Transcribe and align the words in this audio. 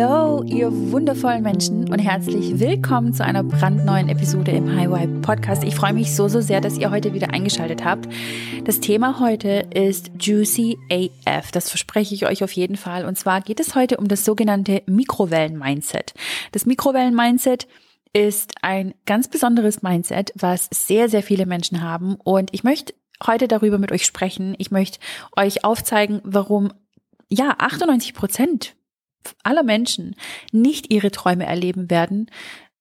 Hallo, 0.00 0.42
ihr 0.44 0.70
wundervollen 0.92 1.42
Menschen 1.42 1.90
und 1.90 1.98
herzlich 1.98 2.58
willkommen 2.58 3.12
zu 3.12 3.22
einer 3.22 3.42
brandneuen 3.42 4.08
Episode 4.08 4.50
im 4.52 4.74
Highway 4.74 5.06
Podcast. 5.20 5.62
Ich 5.62 5.74
freue 5.74 5.92
mich 5.92 6.16
so, 6.16 6.26
so 6.26 6.40
sehr, 6.40 6.62
dass 6.62 6.78
ihr 6.78 6.90
heute 6.90 7.12
wieder 7.12 7.34
eingeschaltet 7.34 7.84
habt. 7.84 8.08
Das 8.64 8.80
Thema 8.80 9.20
heute 9.20 9.66
ist 9.74 10.10
Juicy 10.18 10.78
AF. 10.90 11.52
Das 11.52 11.68
verspreche 11.68 12.14
ich 12.14 12.26
euch 12.26 12.42
auf 12.42 12.52
jeden 12.52 12.76
Fall. 12.76 13.04
Und 13.04 13.18
zwar 13.18 13.42
geht 13.42 13.60
es 13.60 13.74
heute 13.74 13.98
um 13.98 14.08
das 14.08 14.24
sogenannte 14.24 14.82
Mikrowellen-Mindset. 14.86 16.14
Das 16.52 16.64
Mikrowellen-Mindset 16.64 17.68
ist 18.14 18.54
ein 18.62 18.94
ganz 19.04 19.28
besonderes 19.28 19.82
Mindset, 19.82 20.32
was 20.34 20.70
sehr, 20.72 21.10
sehr 21.10 21.22
viele 21.22 21.44
Menschen 21.44 21.82
haben. 21.82 22.14
Und 22.14 22.54
ich 22.54 22.64
möchte 22.64 22.94
heute 23.26 23.48
darüber 23.48 23.76
mit 23.76 23.92
euch 23.92 24.06
sprechen. 24.06 24.54
Ich 24.56 24.70
möchte 24.70 24.98
euch 25.36 25.62
aufzeigen, 25.62 26.22
warum 26.24 26.72
ja 27.28 27.54
98 27.58 28.14
Prozent 28.14 28.74
aller 29.42 29.62
Menschen 29.62 30.16
nicht 30.52 30.92
ihre 30.92 31.10
Träume 31.10 31.46
erleben 31.46 31.90
werden, 31.90 32.30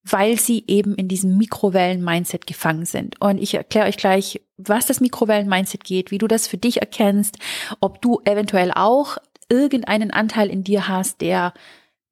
weil 0.04 0.40
sie 0.40 0.64
eben 0.68 0.96
in 0.96 1.08
diesem 1.08 1.38
Mikrowellen-Mindset 1.38 2.48
gefangen 2.48 2.86
sind. 2.86 3.20
Und 3.22 3.38
ich 3.38 3.54
erkläre 3.54 3.88
euch 3.88 3.98
gleich, 3.98 4.42
was 4.58 4.86
das 4.86 5.02
Mikrowellen-Mindset 5.02 5.84
geht, 5.84 6.12
wie 6.12 6.18
du 6.18 6.28
das 6.28 6.48
für 6.48 6.58
dich 6.58 6.80
erkennst, 6.82 7.38
ob 7.80 8.02
du 8.02 8.22
eventuell 8.26 8.72
auch 8.74 9.18
irgendeinen 9.50 10.12
Anteil 10.12 10.50
in 10.50 10.64
dir 10.64 10.88
hast, 10.88 11.22
der 11.22 11.54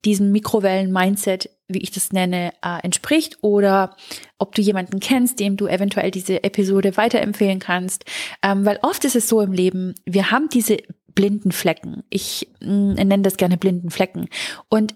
diesem 0.05 0.31
Mikrowellen-Mindset, 0.31 1.49
wie 1.67 1.79
ich 1.79 1.91
das 1.91 2.13
nenne, 2.13 2.53
äh, 2.63 2.81
entspricht 2.83 3.39
oder 3.41 3.95
ob 4.37 4.55
du 4.55 4.61
jemanden 4.61 4.99
kennst, 4.99 5.39
dem 5.39 5.57
du 5.57 5.67
eventuell 5.67 6.11
diese 6.11 6.43
Episode 6.43 6.97
weiterempfehlen 6.97 7.59
kannst. 7.59 8.05
Ähm, 8.41 8.65
weil 8.65 8.79
oft 8.83 9.03
ist 9.05 9.15
es 9.15 9.27
so 9.27 9.41
im 9.41 9.51
Leben, 9.51 9.95
wir 10.05 10.31
haben 10.31 10.49
diese 10.49 10.77
blinden 11.17 11.51
Flecken. 11.51 12.03
Ich 12.11 12.47
mm, 12.61 12.93
nenne 12.93 13.23
das 13.23 13.37
gerne 13.37 13.57
blinden 13.57 13.89
Flecken. 13.89 14.29
Und 14.69 14.95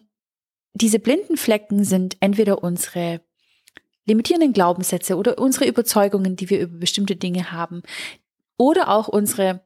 diese 0.73 0.99
blinden 0.99 1.35
Flecken 1.35 1.83
sind 1.83 2.15
entweder 2.19 2.63
unsere 2.63 3.21
limitierenden 4.05 4.53
Glaubenssätze 4.53 5.17
oder 5.17 5.39
unsere 5.39 5.67
Überzeugungen, 5.67 6.35
die 6.35 6.51
wir 6.51 6.59
über 6.59 6.77
bestimmte 6.77 7.15
Dinge 7.15 7.51
haben, 7.51 7.81
oder 8.55 8.89
auch 8.89 9.07
unsere 9.07 9.61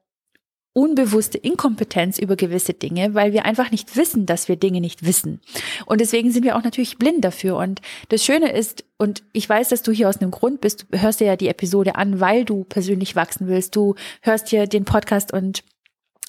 unbewusste 0.71 1.38
Inkompetenz 1.38 2.19
über 2.19 2.38
gewisse 2.38 2.73
Dinge, 2.73 3.13
weil 3.13 3.33
wir 3.33 3.44
einfach 3.44 3.72
nicht 3.72 3.97
wissen, 3.97 4.25
dass 4.25 4.47
wir 4.47 4.55
Dinge 4.55 4.79
nicht 4.79 5.05
wissen. 5.05 5.41
Und 5.85 5.99
deswegen 5.99 6.31
sind 6.31 6.45
wir 6.45 6.55
auch 6.55 6.63
natürlich 6.63 6.97
blind 6.97 7.23
dafür. 7.25 7.57
Und 7.57 7.81
das 8.09 8.23
Schöne 8.23 8.53
ist, 8.53 8.85
und 8.97 9.23
ich 9.33 9.47
weiß, 9.47 9.69
dass 9.69 9.83
du 9.83 9.91
hier 9.91 10.07
aus 10.07 10.22
einem 10.22 10.31
Grund 10.31 10.61
bist, 10.61 10.85
du 10.89 11.01
hörst 11.01 11.19
dir 11.19 11.27
ja 11.27 11.35
die 11.35 11.49
Episode 11.49 11.95
an, 11.95 12.22
weil 12.22 12.45
du 12.45 12.63
persönlich 12.63 13.16
wachsen 13.17 13.47
willst. 13.47 13.75
Du 13.75 13.95
hörst 14.22 14.49
hier 14.49 14.67
den 14.67 14.85
Podcast 14.85 15.33
und 15.33 15.63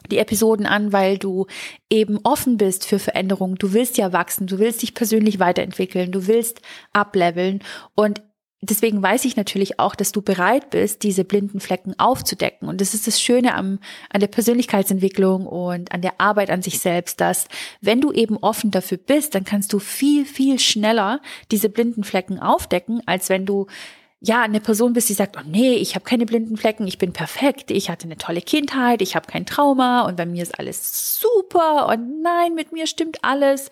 die 0.08 0.18
Episoden 0.18 0.66
an, 0.66 0.92
weil 0.92 1.18
du 1.18 1.46
eben 1.90 2.18
offen 2.24 2.56
bist 2.56 2.86
für 2.86 2.98
Veränderungen. 2.98 3.56
Du 3.56 3.72
willst 3.72 3.96
ja 3.98 4.12
wachsen, 4.12 4.46
du 4.46 4.58
willst 4.58 4.82
dich 4.82 4.94
persönlich 4.94 5.38
weiterentwickeln, 5.38 6.12
du 6.12 6.26
willst 6.26 6.60
ableveln 6.92 7.60
und 7.94 8.22
deswegen 8.62 9.02
weiß 9.02 9.24
ich 9.24 9.36
natürlich 9.36 9.78
auch, 9.78 9.94
dass 9.94 10.12
du 10.12 10.22
bereit 10.22 10.70
bist, 10.70 11.02
diese 11.02 11.24
blinden 11.24 11.60
Flecken 11.60 11.98
aufzudecken. 11.98 12.68
Und 12.68 12.80
das 12.80 12.94
ist 12.94 13.06
das 13.06 13.20
Schöne 13.20 13.54
am, 13.54 13.78
an 14.10 14.20
der 14.20 14.28
Persönlichkeitsentwicklung 14.28 15.46
und 15.46 15.92
an 15.92 16.02
der 16.02 16.20
Arbeit 16.20 16.50
an 16.50 16.62
sich 16.62 16.78
selbst, 16.78 17.20
dass 17.20 17.48
wenn 17.80 18.00
du 18.00 18.12
eben 18.12 18.36
offen 18.38 18.70
dafür 18.70 18.98
bist, 18.98 19.34
dann 19.34 19.44
kannst 19.44 19.72
du 19.72 19.78
viel, 19.78 20.24
viel 20.24 20.58
schneller 20.58 21.20
diese 21.50 21.68
blinden 21.68 22.04
Flecken 22.04 22.38
aufdecken, 22.38 23.02
als 23.06 23.28
wenn 23.28 23.46
du 23.46 23.66
ja, 24.20 24.42
eine 24.42 24.60
Person 24.60 24.94
bist, 24.94 25.10
die 25.10 25.14
sagt, 25.14 25.36
oh 25.38 25.46
nee, 25.46 25.74
ich 25.74 25.94
habe 25.94 26.04
keine 26.04 26.24
blinden 26.24 26.56
Flecken, 26.56 26.86
ich 26.86 26.96
bin 26.96 27.12
perfekt, 27.12 27.70
ich 27.70 27.90
hatte 27.90 28.06
eine 28.06 28.16
tolle 28.16 28.40
Kindheit, 28.40 29.02
ich 29.02 29.14
habe 29.14 29.26
kein 29.26 29.44
Trauma 29.44 30.02
und 30.02 30.16
bei 30.16 30.24
mir 30.24 30.42
ist 30.42 30.58
alles 30.58 31.20
super 31.20 31.86
und 31.88 32.22
nein, 32.22 32.54
mit 32.54 32.72
mir 32.72 32.86
stimmt 32.86 33.18
alles. 33.22 33.68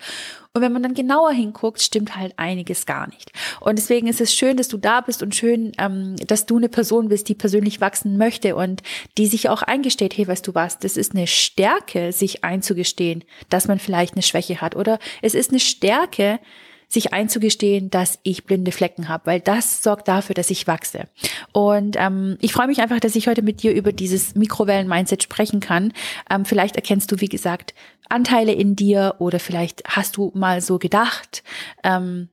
Und 0.53 0.61
wenn 0.61 0.71
man 0.71 0.83
dann 0.83 0.93
genauer 0.93 1.31
hinguckt, 1.31 1.81
stimmt 1.81 2.15
halt 2.15 2.33
einiges 2.37 2.85
gar 2.85 3.07
nicht. 3.09 3.31
Und 3.59 3.77
deswegen 3.77 4.07
ist 4.07 4.21
es 4.21 4.33
schön, 4.33 4.55
dass 4.55 4.69
du 4.69 4.77
da 4.77 5.01
bist 5.01 5.21
und 5.21 5.35
schön, 5.35 5.73
ähm, 5.77 6.15
dass 6.27 6.45
du 6.45 6.55
eine 6.55 6.69
Person 6.69 7.09
bist, 7.09 7.27
die 7.27 7.35
persönlich 7.35 7.81
wachsen 7.81 8.17
möchte 8.17 8.55
und 8.55 8.81
die 9.17 9.27
sich 9.27 9.49
auch 9.49 9.63
eingesteht, 9.63 10.15
hey, 10.15 10.27
weißt 10.27 10.47
du 10.47 10.55
was, 10.55 10.79
das 10.79 10.95
ist 10.95 11.13
eine 11.13 11.27
Stärke, 11.27 12.13
sich 12.13 12.45
einzugestehen, 12.45 13.25
dass 13.49 13.67
man 13.67 13.79
vielleicht 13.79 14.13
eine 14.13 14.21
Schwäche 14.21 14.61
hat. 14.61 14.77
Oder 14.77 14.99
es 15.21 15.33
ist 15.33 15.49
eine 15.49 15.59
Stärke, 15.59 16.39
sich 16.87 17.13
einzugestehen, 17.13 17.89
dass 17.89 18.19
ich 18.23 18.45
blinde 18.45 18.71
Flecken 18.71 19.09
habe, 19.09 19.25
weil 19.25 19.39
das 19.39 19.83
sorgt 19.83 20.07
dafür, 20.07 20.33
dass 20.33 20.49
ich 20.49 20.67
wachse. 20.67 21.07
Und 21.51 21.95
ähm, 21.97 22.37
ich 22.41 22.53
freue 22.53 22.67
mich 22.67 22.81
einfach, 22.81 22.99
dass 22.99 23.15
ich 23.15 23.27
heute 23.27 23.41
mit 23.41 23.63
dir 23.63 23.73
über 23.73 23.91
dieses 23.91 24.35
Mikrowellen-Mindset 24.35 25.23
sprechen 25.23 25.59
kann. 25.59 25.93
Ähm, 26.29 26.45
vielleicht 26.45 26.75
erkennst 26.75 27.11
du, 27.11 27.21
wie 27.21 27.29
gesagt, 27.29 27.73
Anteile 28.09 28.53
in 28.53 28.75
dir 28.75 29.15
oder 29.19 29.39
vielleicht 29.39 29.83
hast 29.87 30.17
du 30.17 30.31
mal 30.35 30.61
so 30.61 30.79
gedacht. 30.79 31.43
Ähm, 31.83 32.29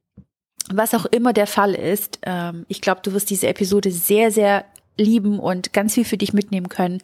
was 0.71 0.95
auch 0.95 1.07
immer 1.07 1.33
der 1.33 1.47
Fall 1.47 1.75
ist, 1.75 2.21
ähm, 2.23 2.65
ich 2.69 2.81
glaube, 2.81 3.01
du 3.03 3.13
wirst 3.13 3.31
diese 3.31 3.49
Episode 3.49 3.91
sehr, 3.91 4.31
sehr 4.31 4.65
lieben 4.97 5.39
und 5.39 5.73
ganz 5.73 5.95
viel 5.95 6.05
für 6.05 6.19
dich 6.19 6.33
mitnehmen 6.33 6.69
können, 6.69 7.03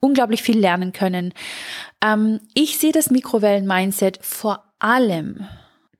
unglaublich 0.00 0.42
viel 0.42 0.58
lernen 0.58 0.92
können. 0.92 1.32
Ähm, 2.04 2.40
ich 2.54 2.78
sehe 2.78 2.92
das 2.92 3.10
Mikrowellen-Mindset 3.10 4.18
vor 4.22 4.64
allem 4.78 5.46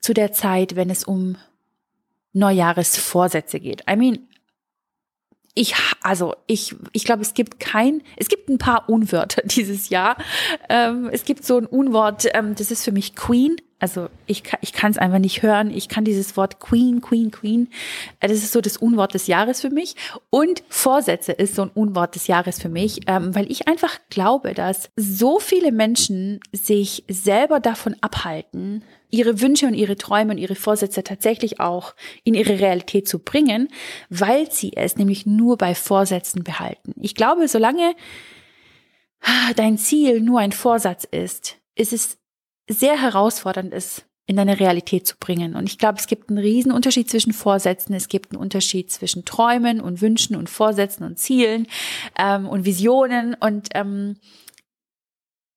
zu 0.03 0.13
der 0.13 0.33
Zeit, 0.33 0.77
wenn 0.77 0.91
es 0.91 1.05
um 1.05 1.37
Neujahresvorsätze 2.35 3.61
geht. 3.61 3.85
I 3.91 3.97
mean, 3.97 4.19
ich, 5.55 5.75
also 6.03 6.35
ich, 6.47 6.75
ich 6.93 7.05
glaube, 7.05 7.23
es 7.23 7.35
gibt 7.35 7.61
kein, 7.61 8.03
es 8.17 8.29
gibt 8.29 8.49
ein 8.49 8.59
paar 8.59 8.89
Unwörter 8.89 9.43
dieses 9.45 9.89
Jahr. 9.89 10.17
Ähm, 10.69 11.09
es 11.13 11.25
gibt 11.25 11.45
so 11.45 11.59
ein 11.59 11.67
Unwort, 11.67 12.27
ähm, 12.35 12.55
das 12.55 12.71
ist 12.71 12.85
für 12.85 12.93
mich 12.93 13.15
Queen. 13.15 13.57
Also 13.83 14.09
ich, 14.27 14.45
ich 14.61 14.73
kann 14.73 14.93
es 14.93 14.99
einfach 14.99 15.19
nicht 15.19 15.43
hören. 15.43 15.73
Ich 15.73 15.89
kann 15.89 16.05
dieses 16.05 16.37
Wort 16.37 16.61
Queen, 16.61 17.01
Queen, 17.01 17.33
Queen. 17.33 17.69
Äh, 18.21 18.29
das 18.29 18.39
ist 18.39 18.53
so 18.53 18.61
das 18.61 18.77
Unwort 18.77 19.13
des 19.13 19.27
Jahres 19.27 19.61
für 19.61 19.71
mich. 19.71 19.97
Und 20.31 20.63
Vorsätze 20.69 21.33
ist 21.33 21.57
so 21.57 21.63
ein 21.63 21.71
Unwort 21.75 22.15
des 22.15 22.29
Jahres 22.29 22.63
für 22.63 22.69
mich, 22.69 23.01
ähm, 23.09 23.35
weil 23.35 23.51
ich 23.51 23.67
einfach 23.67 23.99
glaube, 24.09 24.55
dass 24.55 24.89
so 24.95 25.41
viele 25.41 25.73
Menschen 25.73 26.39
sich 26.53 27.03
selber 27.09 27.59
davon 27.59 27.97
abhalten, 28.01 28.85
ihre 29.11 29.41
Wünsche 29.41 29.67
und 29.67 29.75
ihre 29.75 29.97
Träume 29.97 30.31
und 30.31 30.39
ihre 30.39 30.55
Vorsätze 30.55 31.03
tatsächlich 31.03 31.59
auch 31.59 31.97
in 32.23 32.35
ihre 32.35 32.61
Realität 32.61 33.09
zu 33.09 33.19
bringen, 33.19 33.67
weil 34.11 34.49
sie 34.53 34.77
es 34.77 34.97
nämlich 34.97 35.27
nur 35.27 35.59
bei 35.59 35.75
Vorsätzen 35.75 36.45
behalten. 36.45 36.95
Ich 37.01 37.17
glaube, 37.17 37.49
solange 37.49 37.97
dein 39.57 39.77
Ziel 39.77 40.21
nur 40.21 40.39
ein 40.39 40.53
Vorsatz 40.53 41.03
ist, 41.03 41.57
ist 41.75 41.93
es 41.93 42.22
sehr 42.69 43.01
herausfordernd 43.01 43.73
ist, 43.73 44.07
in 44.27 44.37
deine 44.37 44.61
Realität 44.61 45.07
zu 45.07 45.17
bringen. 45.19 45.55
Und 45.55 45.69
ich 45.69 45.79
glaube, 45.79 45.99
es 45.99 46.07
gibt 46.07 46.31
einen 46.31 46.39
riesen 46.39 46.73
Unterschied 46.73 47.11
zwischen 47.11 47.33
Vorsätzen, 47.33 47.95
es 47.95 48.09
gibt 48.09 48.33
einen 48.33 48.41
Unterschied 48.41 48.91
zwischen 48.91 49.25
Träumen 49.25 49.81
und 49.81 50.01
Wünschen 50.01 50.37
und 50.37 50.49
Vorsätzen 50.49 51.05
und 51.05 51.19
Zielen 51.19 51.67
ähm, 52.17 52.49
und 52.49 52.65
Visionen. 52.65 53.35
Und 53.35 53.69
ähm, 53.75 54.17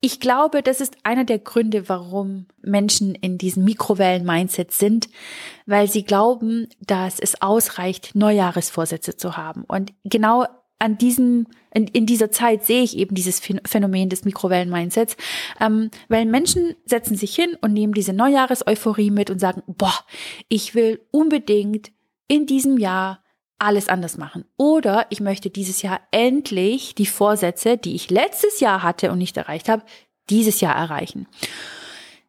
ich 0.01 0.19
glaube, 0.19 0.61
das 0.61 0.81
ist 0.81 0.97
einer 1.03 1.25
der 1.25 1.39
Gründe, 1.39 1.89
warum 1.89 2.47
Menschen 2.61 3.15
in 3.15 3.37
diesem 3.37 3.63
Mikrowellen-Mindset 3.65 4.71
sind, 4.71 5.09
weil 5.65 5.87
sie 5.87 6.03
glauben, 6.03 6.67
dass 6.79 7.19
es 7.19 7.41
ausreicht, 7.41 8.15
Neujahresvorsätze 8.15 9.15
zu 9.15 9.37
haben. 9.37 9.63
Und 9.63 9.93
genau 10.03 10.45
an 10.85 10.99
diesem, 10.99 11.47
in, 11.73 11.87
in 11.87 12.05
dieser 12.05 12.29
Zeit 12.29 12.63
sehe 12.63 12.83
ich 12.83 12.95
eben 12.95 13.15
dieses 13.15 13.39
Phänomen 13.39 14.09
des 14.09 14.23
Mikrowellen-Mindsets, 14.23 15.17
ähm, 15.59 15.89
weil 16.07 16.25
Menschen 16.25 16.75
setzen 16.85 17.17
sich 17.17 17.35
hin 17.35 17.57
und 17.59 17.73
nehmen 17.73 17.93
diese 17.93 18.13
Neujahreseuphorie 18.13 19.09
mit 19.09 19.31
und 19.31 19.39
sagen, 19.39 19.63
boah, 19.65 19.95
ich 20.47 20.75
will 20.75 21.01
unbedingt 21.11 21.91
in 22.27 22.45
diesem 22.45 22.77
Jahr 22.77 23.23
alles 23.57 23.89
anders 23.89 24.17
machen. 24.17 24.45
Oder 24.57 25.07
ich 25.09 25.21
möchte 25.21 25.49
dieses 25.49 25.81
Jahr 25.81 26.01
endlich 26.11 26.93
die 26.93 27.07
Vorsätze, 27.07 27.77
die 27.77 27.95
ich 27.95 28.11
letztes 28.11 28.59
Jahr 28.59 28.83
hatte 28.83 29.11
und 29.11 29.17
nicht 29.17 29.35
erreicht 29.37 29.67
habe, 29.67 29.83
dieses 30.29 30.61
Jahr 30.61 30.75
erreichen. 30.75 31.27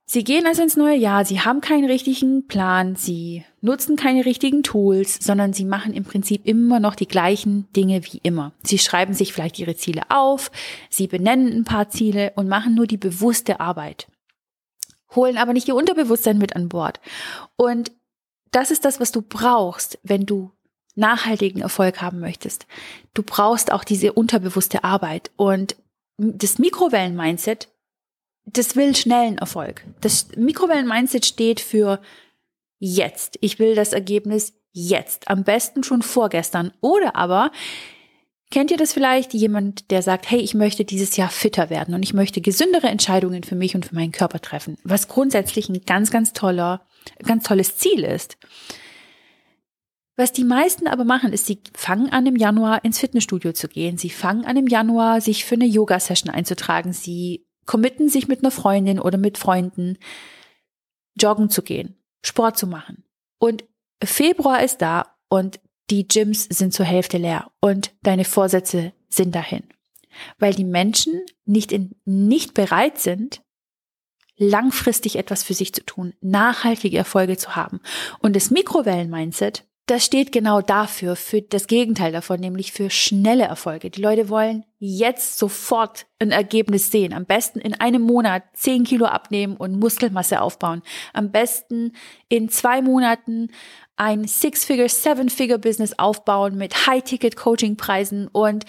Sie 0.08 0.22
gehen 0.22 0.46
also 0.46 0.62
ins 0.62 0.76
neue 0.76 0.96
Jahr, 0.96 1.24
sie 1.24 1.40
haben 1.40 1.60
keinen 1.60 1.84
richtigen 1.84 2.46
Plan, 2.46 2.94
sie 2.94 3.44
nutzen 3.60 3.96
keine 3.96 4.24
richtigen 4.24 4.62
Tools, 4.62 5.18
sondern 5.20 5.52
sie 5.52 5.64
machen 5.64 5.92
im 5.92 6.04
Prinzip 6.04 6.46
immer 6.46 6.78
noch 6.78 6.94
die 6.94 7.08
gleichen 7.08 7.66
Dinge 7.72 8.04
wie 8.04 8.20
immer. 8.22 8.52
Sie 8.62 8.78
schreiben 8.78 9.14
sich 9.14 9.32
vielleicht 9.32 9.58
ihre 9.58 9.74
Ziele 9.74 10.02
auf, 10.08 10.52
sie 10.90 11.08
benennen 11.08 11.52
ein 11.52 11.64
paar 11.64 11.88
Ziele 11.88 12.32
und 12.36 12.46
machen 12.46 12.76
nur 12.76 12.86
die 12.86 12.96
bewusste 12.96 13.58
Arbeit, 13.58 14.06
holen 15.16 15.38
aber 15.38 15.52
nicht 15.52 15.66
ihr 15.66 15.74
Unterbewusstsein 15.74 16.38
mit 16.38 16.54
an 16.54 16.68
Bord. 16.68 17.00
Und 17.56 17.90
das 18.52 18.70
ist 18.70 18.84
das, 18.84 19.00
was 19.00 19.10
du 19.10 19.22
brauchst, 19.22 19.98
wenn 20.04 20.24
du 20.24 20.52
nachhaltigen 20.94 21.62
Erfolg 21.62 22.00
haben 22.00 22.20
möchtest. 22.20 22.68
Du 23.12 23.24
brauchst 23.24 23.72
auch 23.72 23.82
diese 23.82 24.12
unterbewusste 24.12 24.84
Arbeit 24.84 25.32
und 25.34 25.74
das 26.16 26.60
Mikrowellen-Mindset 26.60 27.68
das 28.46 28.76
will 28.76 28.94
schnellen 28.96 29.38
Erfolg. 29.38 29.84
Das 30.00 30.28
Mikrowellen-Mindset 30.36 31.26
steht 31.26 31.60
für 31.60 32.00
jetzt. 32.78 33.36
Ich 33.40 33.58
will 33.58 33.74
das 33.74 33.92
Ergebnis 33.92 34.54
jetzt. 34.72 35.28
Am 35.28 35.44
besten 35.44 35.82
schon 35.82 36.02
vorgestern. 36.02 36.72
Oder 36.80 37.16
aber 37.16 37.50
Kennt 38.50 38.70
ihr 38.70 38.76
das 38.76 38.92
vielleicht? 38.92 39.34
Jemand, 39.34 39.90
der 39.90 40.02
sagt, 40.02 40.30
hey, 40.30 40.38
ich 40.38 40.54
möchte 40.54 40.84
dieses 40.84 41.16
Jahr 41.16 41.30
fitter 41.30 41.68
werden 41.68 41.94
und 41.94 42.04
ich 42.04 42.14
möchte 42.14 42.40
gesündere 42.40 42.86
Entscheidungen 42.86 43.42
für 43.42 43.56
mich 43.56 43.74
und 43.74 43.86
für 43.86 43.94
meinen 43.94 44.12
Körper 44.12 44.40
treffen, 44.40 44.78
was 44.84 45.08
grundsätzlich 45.08 45.68
ein 45.68 45.84
ganz, 45.84 46.12
ganz 46.12 46.32
toller, 46.32 46.82
ganz 47.24 47.42
tolles 47.42 47.76
Ziel 47.76 48.04
ist. 48.04 48.38
Was 50.14 50.32
die 50.32 50.44
meisten 50.44 50.86
aber 50.86 51.04
machen, 51.04 51.32
ist, 51.32 51.46
sie 51.46 51.58
fangen 51.74 52.10
an 52.10 52.24
im 52.24 52.36
Januar 52.36 52.84
ins 52.84 53.00
Fitnessstudio 53.00 53.52
zu 53.52 53.68
gehen. 53.68 53.98
Sie 53.98 54.10
fangen 54.10 54.44
an 54.44 54.56
im 54.56 54.68
Januar 54.68 55.20
sich 55.20 55.44
für 55.44 55.56
eine 55.56 55.66
Yoga-Session 55.66 56.30
einzutragen. 56.30 56.92
Sie 56.92 57.44
committen 57.66 58.08
sich 58.08 58.28
mit 58.28 58.40
einer 58.40 58.50
Freundin 58.50 58.98
oder 58.98 59.18
mit 59.18 59.38
Freunden, 59.38 59.98
joggen 61.20 61.50
zu 61.50 61.62
gehen, 61.62 61.96
Sport 62.22 62.56
zu 62.56 62.66
machen. 62.66 63.04
Und 63.38 63.64
Februar 64.02 64.62
ist 64.62 64.78
da 64.82 65.16
und 65.28 65.60
die 65.90 66.06
Gyms 66.06 66.44
sind 66.44 66.72
zur 66.72 66.86
Hälfte 66.86 67.18
leer 67.18 67.50
und 67.60 67.92
deine 68.02 68.24
Vorsätze 68.24 68.92
sind 69.08 69.34
dahin. 69.34 69.62
Weil 70.38 70.54
die 70.54 70.64
Menschen 70.64 71.20
nicht, 71.44 71.72
in, 71.72 71.94
nicht 72.04 72.54
bereit 72.54 72.98
sind, 72.98 73.42
langfristig 74.36 75.16
etwas 75.16 75.42
für 75.42 75.54
sich 75.54 75.72
zu 75.74 75.84
tun, 75.84 76.14
nachhaltige 76.20 76.98
Erfolge 76.98 77.36
zu 77.36 77.56
haben. 77.56 77.80
Und 78.18 78.36
das 78.36 78.50
Mikrowellen-Mindset, 78.50 79.64
das 79.86 80.04
steht 80.04 80.32
genau 80.32 80.60
dafür, 80.62 81.14
für 81.14 81.42
das 81.42 81.68
Gegenteil 81.68 82.10
davon, 82.10 82.40
nämlich 82.40 82.72
für 82.72 82.90
schnelle 82.90 83.44
Erfolge. 83.44 83.88
Die 83.88 84.02
Leute 84.02 84.28
wollen 84.28 84.64
jetzt 84.80 85.38
sofort 85.38 86.06
ein 86.18 86.32
Ergebnis 86.32 86.90
sehen. 86.90 87.12
Am 87.12 87.24
besten 87.24 87.60
in 87.60 87.72
einem 87.74 88.02
Monat 88.02 88.42
10 88.54 88.82
Kilo 88.82 89.06
abnehmen 89.06 89.56
und 89.56 89.78
Muskelmasse 89.78 90.40
aufbauen. 90.40 90.82
Am 91.12 91.30
besten 91.30 91.92
in 92.28 92.48
zwei 92.48 92.82
Monaten 92.82 93.52
ein 93.94 94.26
Six-Figure, 94.26 94.88
Seven-Figure-Business 94.88 95.98
aufbauen 95.98 96.56
mit 96.56 96.88
High-Ticket-Coaching-Preisen 96.88 98.26
und 98.26 98.64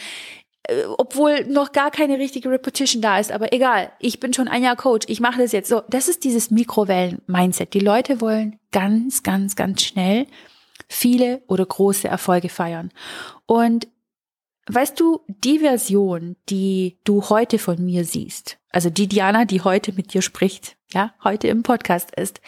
äh, 0.63 0.83
obwohl 0.99 1.45
noch 1.45 1.71
gar 1.71 1.89
keine 1.89 2.19
richtige 2.19 2.51
Repetition 2.51 3.01
da 3.01 3.17
ist, 3.17 3.31
aber 3.31 3.51
egal, 3.53 3.91
ich 3.99 4.19
bin 4.19 4.33
schon 4.33 4.47
ein 4.47 4.63
Jahr 4.63 4.75
Coach, 4.75 5.07
ich 5.09 5.19
mache 5.19 5.41
das 5.41 5.51
jetzt 5.51 5.69
so. 5.69 5.81
Das 5.89 6.07
ist 6.07 6.23
dieses 6.23 6.51
Mikrowellen-Mindset. 6.51 7.73
Die 7.73 7.79
Leute 7.79 8.21
wollen 8.21 8.59
ganz, 8.71 9.23
ganz, 9.23 9.55
ganz 9.55 9.81
schnell 9.81 10.27
viele 10.87 11.41
oder 11.47 11.65
große 11.65 12.07
Erfolge 12.07 12.49
feiern. 12.49 12.91
Und 13.45 13.87
weißt 14.67 14.99
du, 14.99 15.21
die 15.27 15.59
Version, 15.59 16.35
die 16.49 16.97
du 17.03 17.29
heute 17.29 17.59
von 17.59 17.83
mir 17.83 18.05
siehst, 18.05 18.57
also 18.71 18.89
die 18.89 19.07
Diana, 19.07 19.45
die 19.45 19.61
heute 19.61 19.93
mit 19.93 20.13
dir 20.13 20.21
spricht, 20.21 20.77
ja, 20.93 21.13
heute 21.23 21.47
im 21.47 21.63
Podcast 21.63 22.11
ist. 22.15 22.41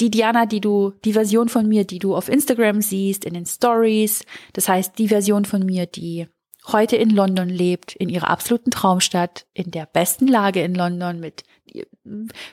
Die 0.00 0.10
Diana, 0.10 0.46
die 0.46 0.60
du, 0.60 0.92
die 1.04 1.14
Version 1.14 1.48
von 1.48 1.68
mir, 1.68 1.84
die 1.84 1.98
du 1.98 2.14
auf 2.14 2.28
Instagram 2.28 2.80
siehst, 2.80 3.24
in 3.24 3.34
den 3.34 3.46
Stories. 3.46 4.24
Das 4.52 4.68
heißt, 4.68 4.98
die 4.98 5.08
Version 5.08 5.44
von 5.44 5.64
mir, 5.64 5.86
die 5.86 6.28
heute 6.68 6.96
in 6.96 7.10
London 7.10 7.48
lebt, 7.48 7.96
in 7.96 8.08
ihrer 8.08 8.28
absoluten 8.30 8.70
Traumstadt, 8.70 9.46
in 9.52 9.70
der 9.70 9.86
besten 9.86 10.28
Lage 10.28 10.62
in 10.62 10.74
London 10.74 11.18
mit 11.18 11.42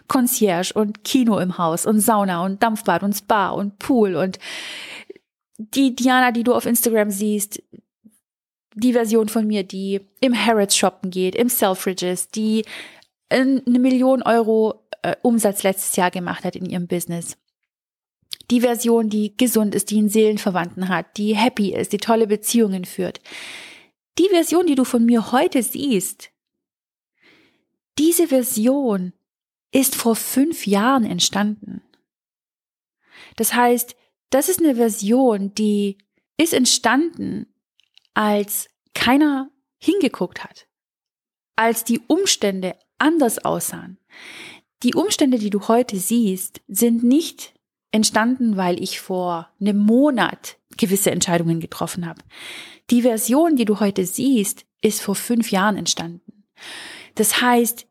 Concierge 0.07 0.73
und 0.73 1.03
Kino 1.03 1.37
im 1.39 1.57
Haus 1.57 1.85
und 1.85 1.99
Sauna 1.99 2.43
und 2.43 2.63
Dampfbad 2.63 3.03
und 3.03 3.13
Spa 3.13 3.49
und 3.49 3.77
Pool 3.79 4.15
und 4.15 4.39
die 5.59 5.93
Diana, 5.95 6.31
die 6.31 6.43
du 6.43 6.53
auf 6.53 6.65
Instagram 6.65 7.11
siehst, 7.11 7.61
die 8.73 8.93
Version 8.93 9.27
von 9.27 9.45
mir, 9.45 9.63
die 9.63 10.01
im 10.21 10.33
Harrods 10.33 10.77
shoppen 10.77 11.11
geht, 11.11 11.35
im 11.35 11.49
Selfridges, 11.49 12.29
die 12.29 12.65
eine 13.29 13.61
Million 13.65 14.23
Euro 14.23 14.87
äh, 15.01 15.15
Umsatz 15.21 15.63
letztes 15.63 15.95
Jahr 15.97 16.11
gemacht 16.11 16.45
hat 16.45 16.55
in 16.55 16.65
ihrem 16.65 16.87
Business. 16.87 17.37
Die 18.49 18.61
Version, 18.61 19.09
die 19.09 19.35
gesund 19.35 19.75
ist, 19.75 19.91
die 19.91 19.97
einen 19.97 20.09
Seelenverwandten 20.09 20.87
hat, 20.87 21.17
die 21.17 21.35
happy 21.35 21.73
ist, 21.73 21.93
die 21.93 21.97
tolle 21.97 22.25
Beziehungen 22.25 22.85
führt. 22.85 23.19
Die 24.17 24.29
Version, 24.29 24.65
die 24.65 24.75
du 24.75 24.85
von 24.85 25.05
mir 25.05 25.31
heute 25.31 25.61
siehst, 25.61 26.31
diese 27.97 28.27
Version 28.27 29.13
ist 29.71 29.95
vor 29.95 30.15
fünf 30.15 30.65
Jahren 30.65 31.03
entstanden. 31.03 31.81
Das 33.35 33.53
heißt, 33.53 33.95
das 34.29 34.49
ist 34.49 34.59
eine 34.59 34.75
Version, 34.75 35.53
die 35.55 35.97
ist 36.37 36.53
entstanden, 36.53 37.47
als 38.13 38.69
keiner 38.93 39.49
hingeguckt 39.77 40.43
hat, 40.43 40.67
als 41.55 41.83
die 41.83 42.01
Umstände 42.07 42.75
anders 42.97 43.39
aussahen. 43.39 43.97
Die 44.83 44.93
Umstände, 44.93 45.39
die 45.39 45.49
du 45.49 45.67
heute 45.67 45.97
siehst, 45.97 46.61
sind 46.67 47.03
nicht 47.03 47.53
entstanden, 47.91 48.55
weil 48.55 48.81
ich 48.81 48.99
vor 48.99 49.49
einem 49.59 49.77
Monat 49.77 50.57
gewisse 50.77 51.11
Entscheidungen 51.11 51.59
getroffen 51.59 52.05
habe. 52.05 52.21
Die 52.89 53.01
Version, 53.01 53.55
die 53.55 53.65
du 53.65 53.79
heute 53.79 54.05
siehst, 54.05 54.65
ist 54.81 55.01
vor 55.01 55.15
fünf 55.15 55.51
Jahren 55.51 55.75
entstanden. 55.75 56.45
Das 57.15 57.41
heißt, 57.41 57.87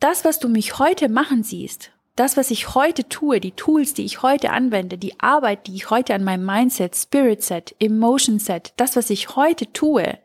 das, 0.00 0.24
was 0.24 0.38
du 0.38 0.48
mich 0.48 0.78
heute 0.78 1.08
machen 1.08 1.42
siehst, 1.42 1.92
das, 2.16 2.36
was 2.36 2.50
ich 2.50 2.74
heute 2.74 3.08
tue, 3.08 3.40
die 3.40 3.52
Tools, 3.52 3.94
die 3.94 4.04
ich 4.04 4.22
heute 4.22 4.50
anwende, 4.50 4.98
die 4.98 5.18
Arbeit, 5.20 5.66
die 5.66 5.74
ich 5.74 5.90
heute 5.90 6.14
an 6.14 6.22
meinem 6.22 6.46
Mindset, 6.46 6.94
Spirit 6.94 7.42
Set, 7.42 7.74
Emotion 7.80 8.38
Set, 8.38 8.72
das, 8.76 8.94
was 8.96 9.10
ich 9.10 9.34
heute 9.36 9.72
tue, 9.72 10.18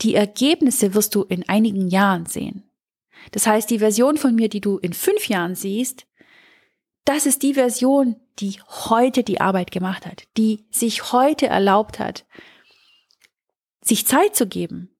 die 0.00 0.14
Ergebnisse 0.14 0.94
wirst 0.94 1.14
du 1.14 1.22
in 1.22 1.48
einigen 1.48 1.88
Jahren 1.88 2.26
sehen. 2.26 2.64
Das 3.30 3.46
heißt, 3.46 3.70
die 3.70 3.78
Version 3.78 4.16
von 4.16 4.34
mir, 4.34 4.48
die 4.48 4.60
du 4.60 4.78
in 4.78 4.92
fünf 4.92 5.28
Jahren 5.28 5.54
siehst, 5.54 6.06
das 7.04 7.26
ist 7.26 7.42
die 7.42 7.54
Version, 7.54 8.16
die 8.38 8.60
heute 8.68 9.22
die 9.22 9.40
Arbeit 9.40 9.70
gemacht 9.70 10.06
hat, 10.06 10.24
die 10.36 10.64
sich 10.70 11.12
heute 11.12 11.46
erlaubt 11.46 11.98
hat, 11.98 12.24
sich 13.80 14.06
Zeit 14.06 14.34
zu 14.34 14.46
geben, 14.46 14.90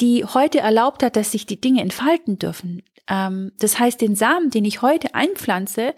die 0.00 0.24
heute 0.24 0.60
erlaubt 0.60 1.02
hat, 1.02 1.16
dass 1.16 1.32
sich 1.32 1.46
die 1.46 1.60
Dinge 1.60 1.82
entfalten 1.82 2.38
dürfen. 2.38 2.82
Ähm, 3.08 3.52
das 3.58 3.78
heißt, 3.78 4.00
den 4.00 4.14
Samen, 4.14 4.50
den 4.50 4.64
ich 4.64 4.82
heute 4.82 5.14
einpflanze, 5.14 5.94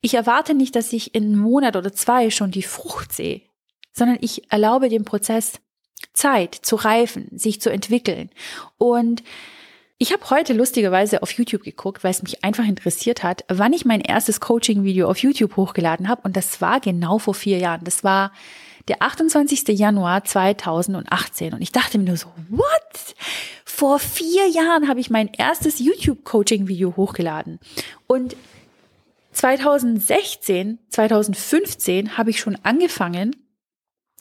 ich 0.00 0.14
erwarte 0.14 0.54
nicht, 0.54 0.76
dass 0.76 0.92
ich 0.92 1.14
in 1.14 1.24
einem 1.24 1.38
Monat 1.38 1.76
oder 1.76 1.92
zwei 1.92 2.30
schon 2.30 2.50
die 2.50 2.62
Frucht 2.62 3.12
sehe, 3.12 3.42
sondern 3.92 4.18
ich 4.20 4.50
erlaube 4.52 4.88
dem 4.88 5.04
Prozess 5.04 5.60
Zeit 6.12 6.54
zu 6.54 6.76
reifen, 6.76 7.28
sich 7.32 7.60
zu 7.60 7.70
entwickeln. 7.70 8.30
Und 8.76 9.22
ich 9.96 10.12
habe 10.12 10.28
heute 10.30 10.52
lustigerweise 10.52 11.22
auf 11.22 11.30
YouTube 11.30 11.62
geguckt, 11.62 12.04
weil 12.04 12.10
es 12.10 12.22
mich 12.22 12.44
einfach 12.44 12.64
interessiert 12.66 13.22
hat, 13.22 13.44
wann 13.48 13.72
ich 13.72 13.84
mein 13.84 14.00
erstes 14.00 14.40
Coaching-Video 14.40 15.08
auf 15.08 15.18
YouTube 15.18 15.56
hochgeladen 15.56 16.08
habe. 16.08 16.22
Und 16.24 16.36
das 16.36 16.60
war 16.60 16.80
genau 16.80 17.18
vor 17.18 17.34
vier 17.34 17.58
Jahren. 17.58 17.84
Das 17.84 18.04
war 18.04 18.32
der 18.88 19.02
28. 19.02 19.78
Januar 19.78 20.24
2018. 20.24 21.54
Und 21.54 21.62
ich 21.62 21.72
dachte 21.72 21.98
mir 21.98 22.04
nur 22.04 22.16
so, 22.16 22.26
what? 22.50 23.14
Vor 23.76 23.98
vier 23.98 24.46
Jahren 24.46 24.86
habe 24.86 25.00
ich 25.00 25.10
mein 25.10 25.26
erstes 25.36 25.80
YouTube-Coaching-Video 25.80 26.94
hochgeladen. 26.94 27.58
Und 28.06 28.36
2016, 29.32 30.78
2015 30.90 32.16
habe 32.16 32.30
ich 32.30 32.38
schon 32.38 32.56
angefangen, 32.62 33.34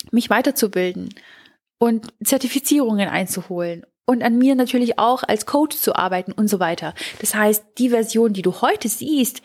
mich 0.09 0.31
weiterzubilden 0.31 1.09
und 1.77 2.07
Zertifizierungen 2.23 3.07
einzuholen 3.07 3.85
und 4.07 4.23
an 4.23 4.39
mir 4.39 4.55
natürlich 4.55 4.97
auch 4.97 5.21
als 5.21 5.45
Coach 5.45 5.77
zu 5.77 5.95
arbeiten 5.95 6.31
und 6.31 6.47
so 6.47 6.59
weiter. 6.59 6.95
Das 7.19 7.35
heißt, 7.35 7.63
die 7.77 7.89
Version, 7.89 8.33
die 8.33 8.41
du 8.41 8.59
heute 8.61 8.89
siehst, 8.89 9.43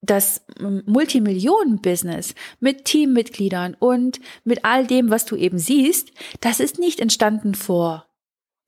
das 0.00 0.42
Multimillionen-Business 0.60 2.36
mit 2.60 2.84
Teammitgliedern 2.84 3.76
und 3.80 4.20
mit 4.44 4.64
all 4.64 4.86
dem, 4.86 5.10
was 5.10 5.24
du 5.24 5.34
eben 5.34 5.58
siehst, 5.58 6.12
das 6.40 6.60
ist 6.60 6.78
nicht 6.78 7.00
entstanden 7.00 7.56
vor 7.56 8.06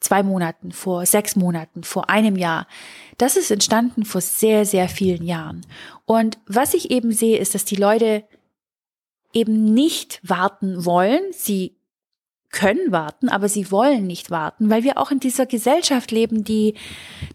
zwei 0.03 0.23
Monaten, 0.23 0.73
vor 0.73 1.07
sechs 1.07 1.37
Monaten, 1.37 1.85
vor 1.85 2.11
einem 2.11 2.37
Jahr. 2.37 2.67
Das 3.19 3.37
ist 3.37 3.51
entstanden 3.51 4.05
vor 4.05 4.21
sehr, 4.21 4.65
sehr 4.65 4.89
vielen 4.89 5.25
Jahren. 5.25 5.65
Und 6.05 6.39
was 6.47 6.75
ich 6.75 6.91
eben 6.91 7.13
sehe, 7.13 7.39
ist, 7.39 7.55
dass 7.55 7.65
die 7.65 7.77
Leute 7.77 8.25
eben 9.33 9.73
nicht 9.73 10.21
warten 10.23 10.85
wollen. 10.85 11.23
Sie 11.33 11.77
können 12.51 12.93
warten, 12.93 13.31
aber 13.31 13.49
sie 13.49 13.71
wollen 13.71 14.07
nicht 14.07 14.31
warten, 14.31 14.69
weil 14.69 14.85
wir 14.85 14.99
auch 14.99 15.11
in 15.11 15.21
dieser 15.21 15.47
Gesellschaft 15.47 16.11
leben, 16.11 16.45
die, 16.45 16.75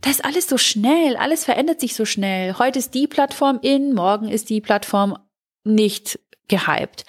da 0.02 0.12
ist 0.12 0.24
alles 0.24 0.48
so 0.48 0.58
schnell, 0.58 1.18
alles 1.18 1.44
verändert 1.44 1.80
sich 1.80 1.96
so 1.96 2.06
schnell. 2.06 2.54
Heute 2.60 2.78
ist 2.80 2.94
die 2.94 3.08
Plattform 3.08 3.58
in, 3.64 3.94
morgen 3.94 4.30
ist 4.30 4.50
die 4.50 4.62
Plattform 4.62 5.18
nicht 5.64 6.20
gehypt. 6.48 7.06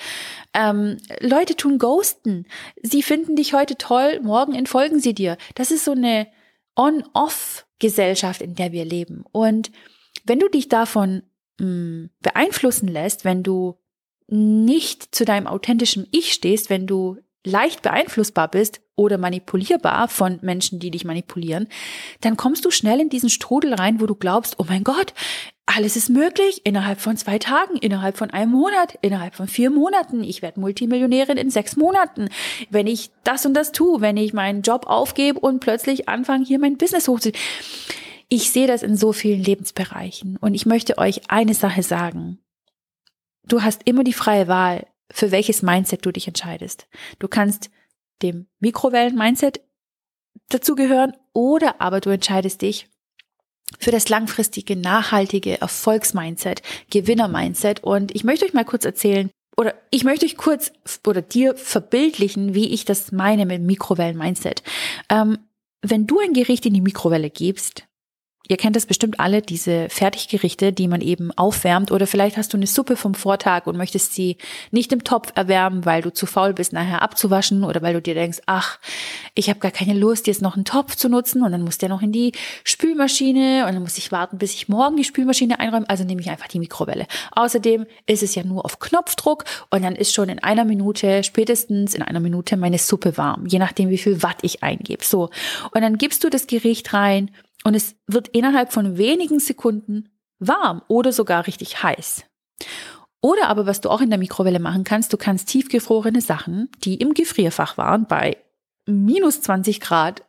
Ähm, 0.55 0.99
Leute 1.21 1.57
tun 1.57 1.79
Ghosten. 1.79 2.47
Sie 2.83 3.03
finden 3.03 3.37
dich 3.37 3.55
heute 3.55 3.77
toll, 3.77 4.21
morgen 4.23 4.55
entfolgen 4.55 5.01
sie 5.01 5.15
dir. 5.15 5.37
Das 5.55 5.71
ist 5.71 5.85
so 5.85 5.93
eine 5.93 6.29
On-Off-Gesellschaft, 6.77 8.41
in 8.41 8.55
der 8.55 8.73
wir 8.73 8.85
leben. 8.85 9.25
Und 9.33 9.71
wenn 10.25 10.39
du 10.39 10.49
dich 10.49 10.69
davon 10.69 11.23
mh, 11.59 11.67
mm, 11.67 12.11
beeinflussen 12.21 12.89
lässt, 12.89 13.25
wenn 13.25 13.43
du 13.43 13.79
nicht 14.29 15.15
zu 15.15 15.25
deinem 15.25 15.47
authentischen 15.47 16.07
Ich 16.13 16.33
stehst, 16.33 16.71
wenn 16.71 16.87
du 16.87 17.19
leicht 17.45 17.83
beeinflussbar 17.83 18.49
bist 18.49 18.81
oder 18.95 19.17
manipulierbar 19.17 20.09
von 20.09 20.39
Menschen, 20.43 20.81
die 20.81 20.91
dich 20.91 21.05
manipulieren, 21.05 21.69
dann 22.21 22.37
kommst 22.37 22.65
du 22.65 22.71
schnell 22.71 23.01
in 23.01 23.09
diesen 23.09 23.31
Strudel 23.31 23.75
rein, 23.75 24.01
wo 24.01 24.07
du 24.07 24.15
glaubst, 24.15 24.59
oh 24.59 24.67
mein 24.69 24.85
Gott, 24.85 25.15
alles 25.69 25.97
ist 25.97 26.09
möglich 26.09 26.63
innerhalb 26.65 26.99
von 26.99 27.17
zwei 27.17 27.39
Tagen, 27.39 27.77
innerhalb 27.77 28.17
von 28.17 28.31
einem 28.31 28.53
Monat, 28.53 28.99
innerhalb 29.03 29.35
von 29.35 29.49
vier 29.49 29.71
Monaten. 29.71 30.25
Ich 30.25 30.41
werde 30.41 30.61
Multimillionärin 30.61 31.37
in 31.37 31.51
sechs 31.51 31.77
Monaten. 31.77 32.31
Wenn 32.71 32.87
ich 32.87 33.11
das 33.23 33.45
und 33.45 33.53
das 33.53 33.73
tue, 33.73 34.01
wenn 34.01 34.17
ich 34.17 34.33
meinen 34.33 34.63
Job 34.63 34.87
aufgebe 34.87 35.39
und 35.39 35.61
plötzlich 35.61 36.09
anfange, 36.09 36.47
hier 36.47 36.59
mein 36.59 36.79
Business 36.79 37.07
hochzuziehen. 37.07 37.37
Ich 38.31 38.51
sehe 38.51 38.67
das 38.67 38.83
in 38.83 38.97
so 38.97 39.13
vielen 39.13 39.43
Lebensbereichen. 39.43 40.39
Und 40.39 40.55
ich 40.55 40.65
möchte 40.65 40.97
euch 40.97 41.31
eine 41.31 41.55
Sache 41.55 41.83
sagen. 41.83 42.39
Du 43.47 43.63
hast 43.63 43.83
immer 43.85 44.05
die 44.05 44.13
freie 44.15 44.49
Wahl, 44.49 44.87
für 45.11 45.31
welches 45.31 45.63
Mindset 45.63 46.05
du 46.05 46.13
dich 46.13 46.27
entscheidest. 46.29 46.87
Du 47.19 47.29
kannst 47.29 47.71
dem 48.23 48.47
Mikrowellen-Mindset 48.61 49.61
dazugehören 50.49 51.13
oder 51.35 51.81
aber 51.81 52.01
du 52.01 52.11
entscheidest 52.11 52.63
dich 52.63 52.89
für 53.79 53.91
das 53.91 54.09
langfristige, 54.09 54.77
nachhaltige 54.77 55.61
Erfolgsmindset, 55.61 56.63
Gewinner-Mindset. 56.91 57.83
Und 57.85 58.15
ich 58.15 58.25
möchte 58.25 58.45
euch 58.45 58.55
mal 58.55 58.65
kurz 58.65 58.85
erzählen, 58.85 59.31
oder 59.57 59.75
ich 59.91 60.05
möchte 60.05 60.25
euch 60.25 60.37
kurz 60.37 60.73
oder 61.07 61.21
dir 61.21 61.57
verbildlichen, 61.57 62.55
wie 62.55 62.69
ich 62.69 62.85
das 62.85 63.11
meine 63.11 63.45
mit 63.45 63.61
Mikrowellen-Mindset. 63.63 64.63
Ähm, 65.11 65.39
wenn 65.83 66.07
du 66.07 66.21
ein 66.21 66.33
Gericht 66.33 66.65
in 66.67 66.75
die 66.75 66.81
Mikrowelle 66.81 67.31
gibst, 67.31 67.85
Ihr 68.51 68.57
kennt 68.57 68.77
das 68.77 68.87
bestimmt 68.87 69.21
alle, 69.21 69.43
diese 69.43 69.91
Fertiggerichte, 69.91 70.73
die 70.73 70.89
man 70.89 71.03
eben 71.03 71.31
aufwärmt. 71.37 71.93
Oder 71.93 72.07
vielleicht 72.07 72.39
hast 72.39 72.55
du 72.55 72.57
eine 72.57 72.67
Suppe 72.67 72.97
vom 72.97 73.15
Vortag 73.15 73.67
und 73.67 73.77
möchtest 73.77 74.15
sie 74.15 74.39
nicht 74.71 74.91
im 74.91 75.05
Topf 75.05 75.33
erwärmen, 75.35 75.85
weil 75.85 76.01
du 76.01 76.11
zu 76.11 76.25
faul 76.25 76.55
bist, 76.55 76.73
nachher 76.73 77.03
abzuwaschen. 77.03 77.63
Oder 77.63 77.83
weil 77.83 77.93
du 77.93 78.01
dir 78.01 78.15
denkst, 78.15 78.41
ach, 78.47 78.79
ich 79.35 79.51
habe 79.51 79.61
gar 79.61 79.71
keine 79.71 79.93
Lust, 79.93 80.27
jetzt 80.27 80.41
noch 80.41 80.57
einen 80.57 80.65
Topf 80.65 80.97
zu 80.97 81.11
nutzen. 81.11 81.43
Und 81.43 81.53
dann 81.53 81.63
muss 81.63 81.77
der 81.77 81.91
noch 81.91 82.01
in 82.01 82.11
die 82.11 82.33
Spülmaschine. 82.65 83.67
Und 83.67 83.75
dann 83.75 83.83
muss 83.83 83.99
ich 83.99 84.13
warten, 84.13 84.39
bis 84.39 84.55
ich 84.55 84.67
morgen 84.67 84.97
die 84.97 85.05
Spülmaschine 85.05 85.61
einräume. 85.61 85.89
Also 85.91 86.05
nehme 86.05 86.23
ich 86.23 86.31
einfach 86.31 86.49
die 86.49 86.59
Mikrowelle. 86.59 87.07
Außerdem 87.33 87.85
ist 88.07 88.23
es 88.23 88.35
ja 88.35 88.45
nur 88.45 88.65
auf 88.65 88.79
Knopfdruck. 88.79 89.45
Und 89.69 89.85
dann 89.85 89.95
ist 89.95 90.15
schon 90.15 90.31
in 90.31 90.39
einer 90.39 90.65
Minute, 90.65 91.23
spätestens 91.23 91.95
in 91.95 92.01
einer 92.01 92.21
Minute, 92.21 92.57
meine 92.57 92.79
Suppe 92.79 93.19
warm. 93.19 93.45
Je 93.47 93.59
nachdem, 93.59 93.91
wie 93.91 93.99
viel 93.99 94.23
Watt 94.23 94.39
ich 94.41 94.63
eingebe. 94.63 95.05
So. 95.05 95.29
Und 95.73 95.83
dann 95.83 95.99
gibst 95.99 96.25
du 96.25 96.31
das 96.31 96.47
Gericht 96.47 96.95
rein 96.95 97.31
und 97.69 97.75
es 97.75 97.97
wird 98.07 98.29
innerhalb 98.29 98.73
von 98.73 98.97
wenigen 98.97 99.41
Sekunden 99.41 100.09
warm 100.39 100.81
oder 100.89 101.13
sogar 101.13 101.47
richtig 101.47 101.83
heiß. 101.83 102.25
Oder 103.21 103.49
aber, 103.49 103.67
was 103.67 103.83
du 103.83 103.91
auch 103.91 104.01
in 104.01 104.09
der 104.09 104.19
Mikrowelle 104.19 104.59
machen 104.59 104.85
kannst, 104.85 105.13
du 105.13 105.19
kannst 105.19 105.51
tiefgefrorene 105.51 106.23
Sachen, 106.23 106.71
die 106.83 106.95
im 106.95 107.13
Gefrierfach 107.13 107.77
waren, 107.77 108.07
bei 108.07 108.39
minus 108.87 109.43
20 109.43 109.81
Grad, 109.81 110.25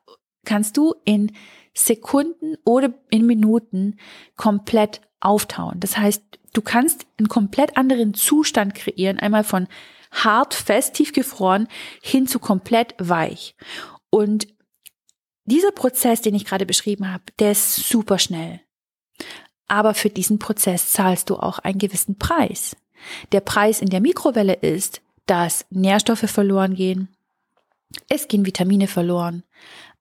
kannst 0.46 0.76
du 0.76 0.96
in 1.06 1.32
Sekunden 1.74 2.58
oder 2.66 2.94
in 3.10 3.26
Minuten 3.26 3.96
komplett 4.36 5.00
auftauen. 5.22 5.80
Das 5.80 5.98
heißt, 5.98 6.22
du 6.52 6.62
kannst 6.62 7.08
einen 7.18 7.30
komplett 7.30 7.78
anderen 7.78 8.16
Zustand 8.16 8.76
kreieren, 8.76 9.18
einmal 9.18 9.46
von 9.46 9.70
hart, 10.12 10.56
fest, 10.56 10.96
tiefgefroren 10.96 11.70
hin 12.02 12.28
zu 12.28 12.40
komplett 12.40 12.96
weich. 13.00 13.56
Und 14.10 14.48
dieser 15.50 15.72
Prozess, 15.72 16.22
den 16.22 16.36
ich 16.36 16.46
gerade 16.46 16.66
beschrieben 16.66 17.12
habe, 17.12 17.24
der 17.40 17.52
ist 17.52 17.76
super 17.76 18.20
schnell. 18.20 18.62
Aber 19.68 19.94
für 19.94 20.10
diesen 20.10 20.40
Prozess 20.40 20.92
zahlst 20.92 21.30
du 21.30 21.36
auch 21.36 21.60
einen 21.60 21.78
gewissen 21.78 22.18
Preis. 22.18 22.76
Der 23.32 23.42
Preis 23.42 23.82
in 23.82 23.90
der 23.90 24.02
Mikrowelle 24.02 24.54
ist, 24.54 25.02
dass 25.26 25.66
Nährstoffe 25.70 26.30
verloren 26.30 26.74
gehen, 26.74 27.08
es 28.08 28.28
gehen 28.28 28.46
Vitamine 28.46 28.88
verloren. 28.88 29.44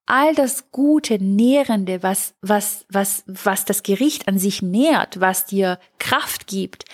All 0.07 0.35
das 0.35 0.71
gute, 0.73 1.23
nährende, 1.23 2.03
was, 2.03 2.35
was, 2.41 2.87
was, 2.89 3.25
was 3.27 3.67
das 3.67 3.83
Gericht 3.83 4.27
an 4.27 4.39
sich 4.39 4.63
nährt, 4.63 5.21
was 5.21 5.45
dir 5.45 5.79
Kraft 5.99 6.47
gibt, 6.47 6.87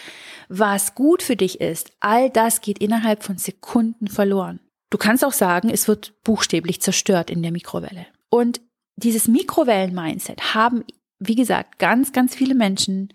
was 0.48 0.96
gut 0.96 1.22
für 1.22 1.36
dich 1.36 1.60
ist, 1.60 1.92
all 2.00 2.28
das 2.28 2.60
geht 2.60 2.78
innerhalb 2.78 3.22
von 3.22 3.38
Sekunden 3.38 4.08
verloren. 4.08 4.58
Du 4.90 4.98
kannst 4.98 5.24
auch 5.24 5.32
sagen, 5.32 5.70
es 5.70 5.86
wird 5.86 6.12
buchstäblich 6.24 6.80
zerstört 6.80 7.30
in 7.30 7.42
der 7.42 7.52
Mikrowelle. 7.52 8.06
Und 8.34 8.60
dieses 8.96 9.28
Mikrowellen-Mindset 9.28 10.54
haben, 10.54 10.82
wie 11.20 11.36
gesagt, 11.36 11.78
ganz, 11.78 12.10
ganz 12.10 12.34
viele 12.34 12.56
Menschen, 12.56 13.14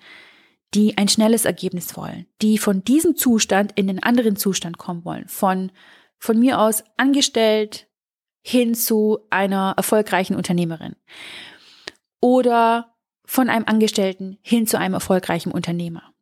die 0.74 0.98
ein 0.98 1.10
schnelles 1.10 1.44
Ergebnis 1.44 1.98
wollen, 1.98 2.26
die 2.42 2.58
von 2.58 2.86
diesem 2.86 3.18
Zustand 3.18 3.74
in 3.76 3.88
den 3.88 4.02
anderen 4.02 4.38
Zustand 4.38 4.78
kommen 4.78 5.04
wollen, 5.04 5.28
von, 5.28 5.74
von 6.20 6.40
mir 6.40 6.62
aus 6.62 6.86
angestellt 6.96 7.90
hin 8.44 8.76
zu 8.76 9.20
einer 9.30 9.74
erfolgreichen 9.76 10.38
Unternehmerin 10.38 10.96
oder 12.22 12.96
von 13.26 13.50
einem 13.50 13.66
Angestellten 13.66 14.38
hin 14.42 14.68
zu 14.68 14.80
einem 14.80 14.94
erfolgreichen 14.94 15.52
Unternehmer. 15.52 16.14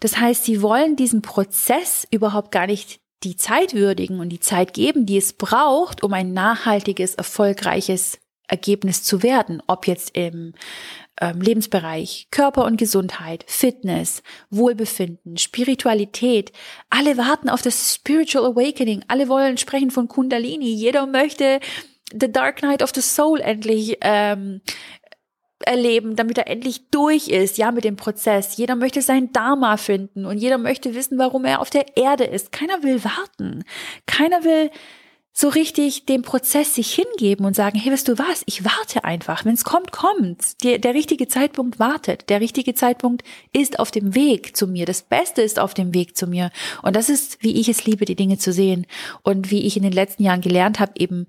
Das 0.00 0.18
heißt, 0.18 0.44
sie 0.44 0.60
wollen 0.60 0.96
diesen 0.96 1.22
Prozess 1.22 2.06
überhaupt 2.10 2.52
gar 2.52 2.66
nicht 2.66 3.00
die 3.24 3.36
Zeit 3.36 3.74
würdigen 3.74 4.20
und 4.20 4.28
die 4.28 4.40
Zeit 4.40 4.74
geben, 4.74 5.06
die 5.06 5.16
es 5.16 5.32
braucht, 5.32 6.02
um 6.02 6.12
ein 6.12 6.32
nachhaltiges, 6.32 7.14
erfolgreiches 7.14 8.18
Ergebnis 8.46 9.02
zu 9.02 9.22
werden, 9.22 9.62
ob 9.66 9.86
jetzt 9.86 10.16
im 10.16 10.54
ähm, 11.20 11.40
Lebensbereich 11.40 12.28
Körper 12.30 12.64
und 12.64 12.76
Gesundheit, 12.76 13.44
Fitness, 13.46 14.22
Wohlbefinden, 14.50 15.36
Spiritualität. 15.36 16.52
Alle 16.90 17.18
warten 17.18 17.50
auf 17.50 17.60
das 17.60 17.94
Spiritual 17.94 18.46
Awakening. 18.46 19.04
Alle 19.08 19.28
wollen 19.28 19.58
sprechen 19.58 19.90
von 19.90 20.08
Kundalini. 20.08 20.70
Jeder 20.70 21.06
möchte 21.06 21.60
The 22.10 22.32
Dark 22.32 22.62
Night 22.62 22.82
of 22.82 22.92
the 22.94 23.02
Soul 23.02 23.40
endlich 23.40 23.98
ähm, 24.00 24.62
erleben, 25.60 26.16
damit 26.16 26.38
er 26.38 26.48
endlich 26.48 26.88
durch 26.90 27.28
ist, 27.28 27.58
ja, 27.58 27.72
mit 27.72 27.84
dem 27.84 27.96
Prozess. 27.96 28.56
Jeder 28.56 28.76
möchte 28.76 29.02
sein 29.02 29.32
Dharma 29.32 29.76
finden 29.76 30.24
und 30.24 30.38
jeder 30.38 30.58
möchte 30.58 30.94
wissen, 30.94 31.18
warum 31.18 31.44
er 31.44 31.60
auf 31.60 31.70
der 31.70 31.96
Erde 31.96 32.24
ist. 32.24 32.52
Keiner 32.52 32.82
will 32.82 33.02
warten. 33.04 33.64
Keiner 34.06 34.44
will 34.44 34.70
so 35.40 35.48
richtig 35.48 36.04
dem 36.06 36.22
Prozess 36.22 36.74
sich 36.74 36.92
hingeben 36.92 37.46
und 37.46 37.54
sagen, 37.54 37.78
hey, 37.78 37.92
weißt 37.92 38.08
du 38.08 38.18
was, 38.18 38.42
ich 38.46 38.64
warte 38.64 39.04
einfach. 39.04 39.44
Wenn 39.44 39.54
es 39.54 39.62
kommt, 39.62 39.92
kommt. 39.92 40.64
Der, 40.64 40.78
der 40.78 40.94
richtige 40.94 41.28
Zeitpunkt 41.28 41.78
wartet. 41.78 42.28
Der 42.28 42.40
richtige 42.40 42.74
Zeitpunkt 42.74 43.22
ist 43.52 43.78
auf 43.78 43.92
dem 43.92 44.16
Weg 44.16 44.56
zu 44.56 44.66
mir. 44.66 44.84
Das 44.84 45.02
Beste 45.02 45.42
ist 45.42 45.60
auf 45.60 45.74
dem 45.74 45.94
Weg 45.94 46.16
zu 46.16 46.26
mir. 46.26 46.50
Und 46.82 46.96
das 46.96 47.08
ist, 47.08 47.40
wie 47.40 47.60
ich 47.60 47.68
es 47.68 47.86
liebe, 47.86 48.04
die 48.04 48.16
Dinge 48.16 48.38
zu 48.38 48.52
sehen. 48.52 48.84
Und 49.22 49.52
wie 49.52 49.64
ich 49.64 49.76
in 49.76 49.84
den 49.84 49.92
letzten 49.92 50.24
Jahren 50.24 50.40
gelernt 50.40 50.80
habe, 50.80 50.94
eben 50.96 51.28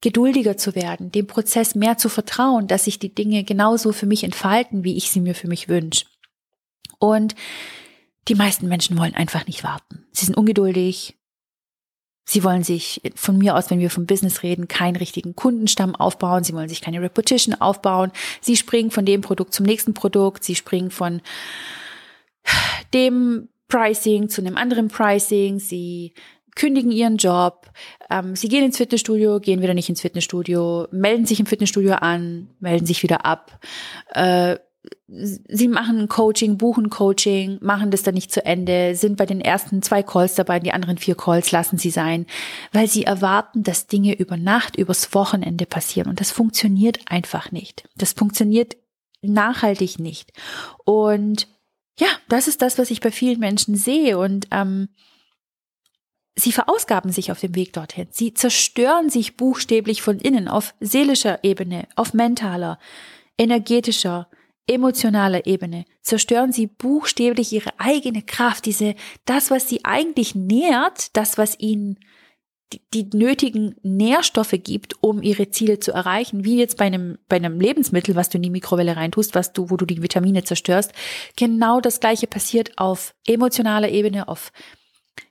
geduldiger 0.00 0.56
zu 0.56 0.74
werden, 0.74 1.12
dem 1.12 1.26
Prozess 1.26 1.74
mehr 1.74 1.98
zu 1.98 2.08
vertrauen, 2.08 2.66
dass 2.66 2.84
sich 2.84 2.98
die 2.98 3.14
Dinge 3.14 3.44
genauso 3.44 3.92
für 3.92 4.06
mich 4.06 4.24
entfalten, 4.24 4.84
wie 4.84 4.96
ich 4.96 5.10
sie 5.10 5.20
mir 5.20 5.34
für 5.34 5.48
mich 5.48 5.68
wünsche. 5.68 6.06
Und 6.98 7.34
die 8.28 8.34
meisten 8.34 8.68
Menschen 8.68 8.98
wollen 8.98 9.14
einfach 9.14 9.46
nicht 9.46 9.64
warten. 9.64 10.06
Sie 10.12 10.26
sind 10.26 10.36
ungeduldig. 10.36 11.16
Sie 12.24 12.44
wollen 12.44 12.62
sich 12.62 13.00
von 13.16 13.38
mir 13.38 13.56
aus, 13.56 13.70
wenn 13.70 13.80
wir 13.80 13.90
vom 13.90 14.06
Business 14.06 14.42
reden, 14.42 14.68
keinen 14.68 14.96
richtigen 14.96 15.34
Kundenstamm 15.34 15.96
aufbauen. 15.96 16.44
Sie 16.44 16.54
wollen 16.54 16.68
sich 16.68 16.80
keine 16.80 17.02
Repetition 17.02 17.54
aufbauen. 17.54 18.12
Sie 18.40 18.56
springen 18.56 18.90
von 18.90 19.04
dem 19.04 19.20
Produkt 19.20 19.52
zum 19.52 19.66
nächsten 19.66 19.94
Produkt. 19.94 20.44
Sie 20.44 20.54
springen 20.54 20.90
von 20.90 21.22
dem 22.94 23.48
Pricing 23.68 24.28
zu 24.28 24.40
einem 24.40 24.56
anderen 24.56 24.88
Pricing. 24.88 25.58
Sie 25.58 26.14
kündigen 26.60 26.92
ihren 26.92 27.16
Job, 27.16 27.70
ähm, 28.10 28.36
sie 28.36 28.48
gehen 28.48 28.64
ins 28.64 28.76
Fitnessstudio, 28.76 29.40
gehen 29.40 29.62
wieder 29.62 29.72
nicht 29.72 29.88
ins 29.88 30.02
Fitnessstudio, 30.02 30.88
melden 30.90 31.24
sich 31.24 31.40
im 31.40 31.46
Fitnessstudio 31.46 31.94
an, 31.94 32.50
melden 32.60 32.84
sich 32.84 33.02
wieder 33.02 33.24
ab. 33.24 33.58
Äh, 34.12 34.58
sie 35.08 35.68
machen 35.68 36.06
Coaching, 36.08 36.58
buchen 36.58 36.90
Coaching, 36.90 37.56
machen 37.62 37.90
das 37.90 38.02
dann 38.02 38.12
nicht 38.12 38.30
zu 38.30 38.44
Ende, 38.44 38.94
sind 38.94 39.16
bei 39.16 39.24
den 39.24 39.40
ersten 39.40 39.80
zwei 39.80 40.02
Calls 40.02 40.34
dabei, 40.34 40.60
die 40.60 40.72
anderen 40.72 40.98
vier 40.98 41.14
Calls 41.14 41.50
lassen 41.50 41.78
sie 41.78 41.90
sein, 41.90 42.26
weil 42.72 42.88
sie 42.88 43.04
erwarten, 43.04 43.62
dass 43.62 43.86
Dinge 43.86 44.14
über 44.14 44.36
Nacht, 44.36 44.76
übers 44.76 45.14
Wochenende 45.14 45.64
passieren. 45.64 46.10
Und 46.10 46.20
das 46.20 46.30
funktioniert 46.30 47.00
einfach 47.06 47.52
nicht. 47.52 47.88
Das 47.96 48.12
funktioniert 48.12 48.76
nachhaltig 49.22 49.98
nicht. 49.98 50.30
Und 50.84 51.48
ja, 51.98 52.08
das 52.28 52.48
ist 52.48 52.60
das, 52.60 52.78
was 52.78 52.90
ich 52.90 53.00
bei 53.00 53.10
vielen 53.10 53.40
Menschen 53.40 53.76
sehe. 53.76 54.18
Und 54.18 54.46
ähm, 54.50 54.90
Sie 56.40 56.52
verausgaben 56.52 57.12
sich 57.12 57.30
auf 57.30 57.40
dem 57.40 57.54
Weg 57.54 57.74
dorthin. 57.74 58.08
Sie 58.10 58.32
zerstören 58.32 59.10
sich 59.10 59.36
buchstäblich 59.36 60.00
von 60.00 60.18
innen 60.18 60.48
auf 60.48 60.74
seelischer 60.80 61.44
Ebene, 61.44 61.86
auf 61.96 62.14
mentaler, 62.14 62.78
energetischer, 63.36 64.26
emotionaler 64.66 65.46
Ebene. 65.46 65.84
Zerstören 66.00 66.52
sie 66.52 66.66
buchstäblich 66.66 67.52
ihre 67.52 67.78
eigene 67.78 68.22
Kraft, 68.22 68.64
diese, 68.64 68.94
das, 69.26 69.50
was 69.50 69.68
sie 69.68 69.84
eigentlich 69.84 70.34
nährt, 70.34 71.14
das, 71.14 71.36
was 71.36 71.58
ihnen 71.58 71.98
die, 72.72 72.80
die 72.94 73.16
nötigen 73.16 73.74
Nährstoffe 73.82 74.54
gibt, 74.62 75.02
um 75.02 75.22
ihre 75.22 75.50
Ziele 75.50 75.80
zu 75.80 75.92
erreichen, 75.92 76.44
wie 76.44 76.56
jetzt 76.56 76.78
bei 76.78 76.86
einem, 76.86 77.18
bei 77.28 77.36
einem 77.36 77.60
Lebensmittel, 77.60 78.14
was 78.14 78.30
du 78.30 78.38
in 78.38 78.42
die 78.42 78.50
Mikrowelle 78.50 78.96
reintust, 78.96 79.34
was 79.34 79.52
du, 79.52 79.68
wo 79.70 79.76
du 79.76 79.84
die 79.84 80.02
Vitamine 80.02 80.44
zerstörst. 80.44 80.92
Genau 81.36 81.80
das 81.80 82.00
gleiche 82.00 82.28
passiert 82.28 82.78
auf 82.78 83.14
emotionaler 83.26 83.90
Ebene, 83.90 84.28
auf 84.28 84.52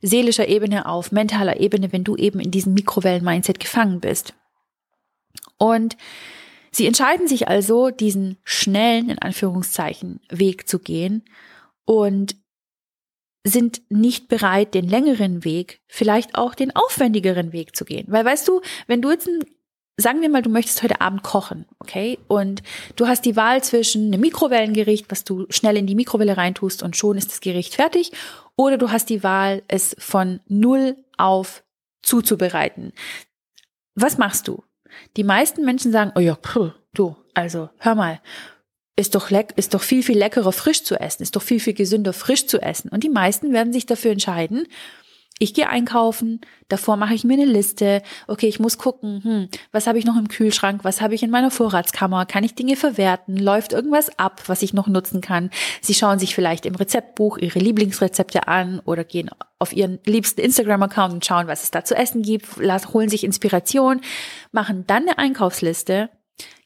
seelischer 0.01 0.47
Ebene, 0.47 0.85
auf 0.85 1.11
mentaler 1.11 1.59
Ebene, 1.59 1.91
wenn 1.91 2.03
du 2.03 2.15
eben 2.15 2.39
in 2.39 2.51
diesem 2.51 2.73
Mikrowellen-Mindset 2.73 3.59
gefangen 3.59 3.99
bist. 3.99 4.33
Und 5.57 5.97
Sie 6.71 6.85
entscheiden 6.85 7.27
sich 7.27 7.47
also, 7.47 7.89
diesen 7.89 8.37
schnellen, 8.43 9.09
in 9.09 9.19
Anführungszeichen, 9.19 10.21
Weg 10.29 10.67
zu 10.67 10.79
gehen 10.79 11.23
und 11.85 12.35
sind 13.43 13.81
nicht 13.89 14.27
bereit, 14.27 14.75
den 14.75 14.87
längeren 14.87 15.43
Weg, 15.43 15.81
vielleicht 15.87 16.35
auch 16.35 16.53
den 16.53 16.75
aufwendigeren 16.75 17.53
Weg 17.53 17.75
zu 17.75 17.85
gehen. 17.85 18.05
Weil 18.09 18.25
weißt 18.25 18.47
du, 18.47 18.61
wenn 18.85 19.01
du 19.01 19.09
jetzt 19.09 19.27
ein 19.27 19.43
sagen 19.99 20.21
wir 20.21 20.29
mal, 20.29 20.41
du 20.41 20.49
möchtest 20.49 20.81
heute 20.83 21.01
Abend 21.01 21.23
kochen, 21.23 21.65
okay? 21.79 22.19
Und 22.27 22.63
du 22.95 23.07
hast 23.07 23.25
die 23.25 23.35
Wahl 23.35 23.63
zwischen 23.63 24.07
einem 24.07 24.21
Mikrowellengericht, 24.21 25.09
was 25.09 25.23
du 25.23 25.45
schnell 25.49 25.77
in 25.77 25.87
die 25.87 25.95
Mikrowelle 25.95 26.37
reintust 26.37 26.83
und 26.83 26.95
schon 26.95 27.17
ist 27.17 27.29
das 27.29 27.41
Gericht 27.41 27.75
fertig, 27.75 28.11
oder 28.55 28.77
du 28.77 28.91
hast 28.91 29.09
die 29.09 29.23
Wahl, 29.23 29.63
es 29.67 29.95
von 29.99 30.39
null 30.47 30.97
auf 31.17 31.63
zuzubereiten. 32.01 32.93
Was 33.95 34.17
machst 34.17 34.47
du? 34.47 34.63
Die 35.17 35.23
meisten 35.23 35.65
Menschen 35.65 35.91
sagen, 35.91 36.11
oh 36.15 36.19
ja, 36.19 36.35
pff, 36.35 36.71
du, 36.93 37.15
also 37.33 37.69
hör 37.77 37.95
mal, 37.95 38.21
ist 38.95 39.15
doch 39.15 39.29
leck, 39.29 39.53
ist 39.55 39.73
doch 39.73 39.81
viel, 39.81 40.03
viel 40.03 40.17
leckerer 40.17 40.51
frisch 40.51 40.83
zu 40.83 40.99
essen, 40.99 41.23
ist 41.23 41.35
doch 41.35 41.41
viel, 41.41 41.59
viel 41.59 41.73
gesünder 41.73 42.13
frisch 42.13 42.47
zu 42.47 42.61
essen. 42.61 42.89
Und 42.89 43.03
die 43.03 43.09
meisten 43.09 43.53
werden 43.53 43.71
sich 43.71 43.85
dafür 43.85 44.11
entscheiden, 44.11 44.67
ich 45.39 45.53
gehe 45.53 45.69
einkaufen, 45.69 46.41
davor 46.67 46.97
mache 46.97 47.13
ich 47.13 47.23
mir 47.23 47.33
eine 47.33 47.45
Liste. 47.45 48.01
Okay, 48.27 48.47
ich 48.47 48.59
muss 48.59 48.77
gucken, 48.77 49.23
hm, 49.23 49.49
was 49.71 49.87
habe 49.87 49.97
ich 49.97 50.05
noch 50.05 50.17
im 50.17 50.27
Kühlschrank, 50.27 50.83
was 50.83 50.99
habe 50.99 51.15
ich 51.15 51.23
in 51.23 51.31
meiner 51.31 51.49
Vorratskammer, 51.49 52.25
kann 52.25 52.43
ich 52.43 52.55
Dinge 52.55 52.75
verwerten, 52.75 53.37
läuft 53.37 53.71
irgendwas 53.71 54.19
ab, 54.19 54.43
was 54.47 54.61
ich 54.61 54.73
noch 54.73 54.87
nutzen 54.87 55.21
kann. 55.21 55.49
Sie 55.81 55.93
schauen 55.93 56.19
sich 56.19 56.35
vielleicht 56.35 56.65
im 56.65 56.75
Rezeptbuch 56.75 57.37
ihre 57.37 57.59
Lieblingsrezepte 57.59 58.49
an 58.49 58.81
oder 58.83 59.05
gehen 59.05 59.29
auf 59.59 59.73
ihren 59.73 59.99
liebsten 60.05 60.41
Instagram-Account 60.41 61.13
und 61.13 61.25
schauen, 61.25 61.47
was 61.47 61.63
es 61.63 61.71
da 61.71 61.83
zu 61.83 61.95
essen 61.95 62.21
gibt, 62.21 62.57
holen 62.93 63.09
sich 63.09 63.23
Inspiration, 63.23 64.01
machen 64.51 64.85
dann 64.87 65.03
eine 65.03 65.17
Einkaufsliste 65.17 66.09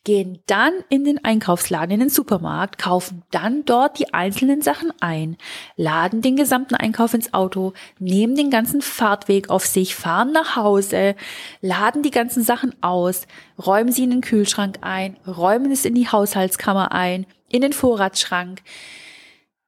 gehen 0.04 0.40
dann 0.48 0.74
in 0.90 1.06
den 1.06 1.24
Einkaufsladen, 1.24 1.92
in 1.92 2.02
den 2.02 2.10
Supermarkt, 2.10 2.78
kaufen 2.78 3.24
dann 3.32 3.64
dort 3.64 4.00
die 4.00 4.14
einzelnen 4.14 4.62
Sachen 4.62 4.92
ein, 5.00 5.38
laden 5.78 6.22
den 6.22 6.36
gesamten 6.36 6.76
Einkauf 6.76 7.14
ins 7.14 7.34
Auto, 7.34 7.74
nehmen 8.00 8.36
den 8.36 8.50
ganzen 8.50 8.82
Fahrtweg 8.82 9.50
auf 9.50 9.66
sich, 9.66 9.96
fahren 9.96 10.34
nach 10.34 10.58
Hause, 10.58 11.16
laden 11.62 12.04
die 12.04 12.12
ganzen 12.12 12.44
Sachen 12.44 12.76
aus, 12.82 13.28
räumen 13.64 13.94
sie 13.94 14.04
in 14.04 14.10
den 14.10 14.22
Kühlschrank 14.22 14.80
ein, 14.82 15.18
räumen 15.26 15.72
es 15.72 15.86
in 15.86 15.96
die 15.96 16.10
Haushaltskammer 16.10 16.92
ein, 16.92 17.26
in 17.48 17.62
den 17.62 17.74
Vorratsschrank, 17.74 18.62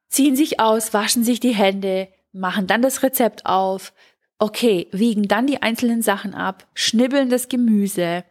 ziehen 0.09 0.35
sich 0.35 0.59
aus, 0.59 0.93
waschen 0.93 1.23
sich 1.23 1.39
die 1.39 1.55
Hände, 1.55 2.09
machen 2.33 2.67
dann 2.67 2.81
das 2.81 3.03
Rezept 3.03 3.45
auf, 3.45 3.93
okay, 4.37 4.87
wiegen 4.91 5.29
dann 5.29 5.47
die 5.47 5.61
einzelnen 5.61 6.01
Sachen 6.01 6.33
ab, 6.33 6.67
schnibbeln 6.73 7.29
das 7.29 7.47
Gemüse, 7.47 8.25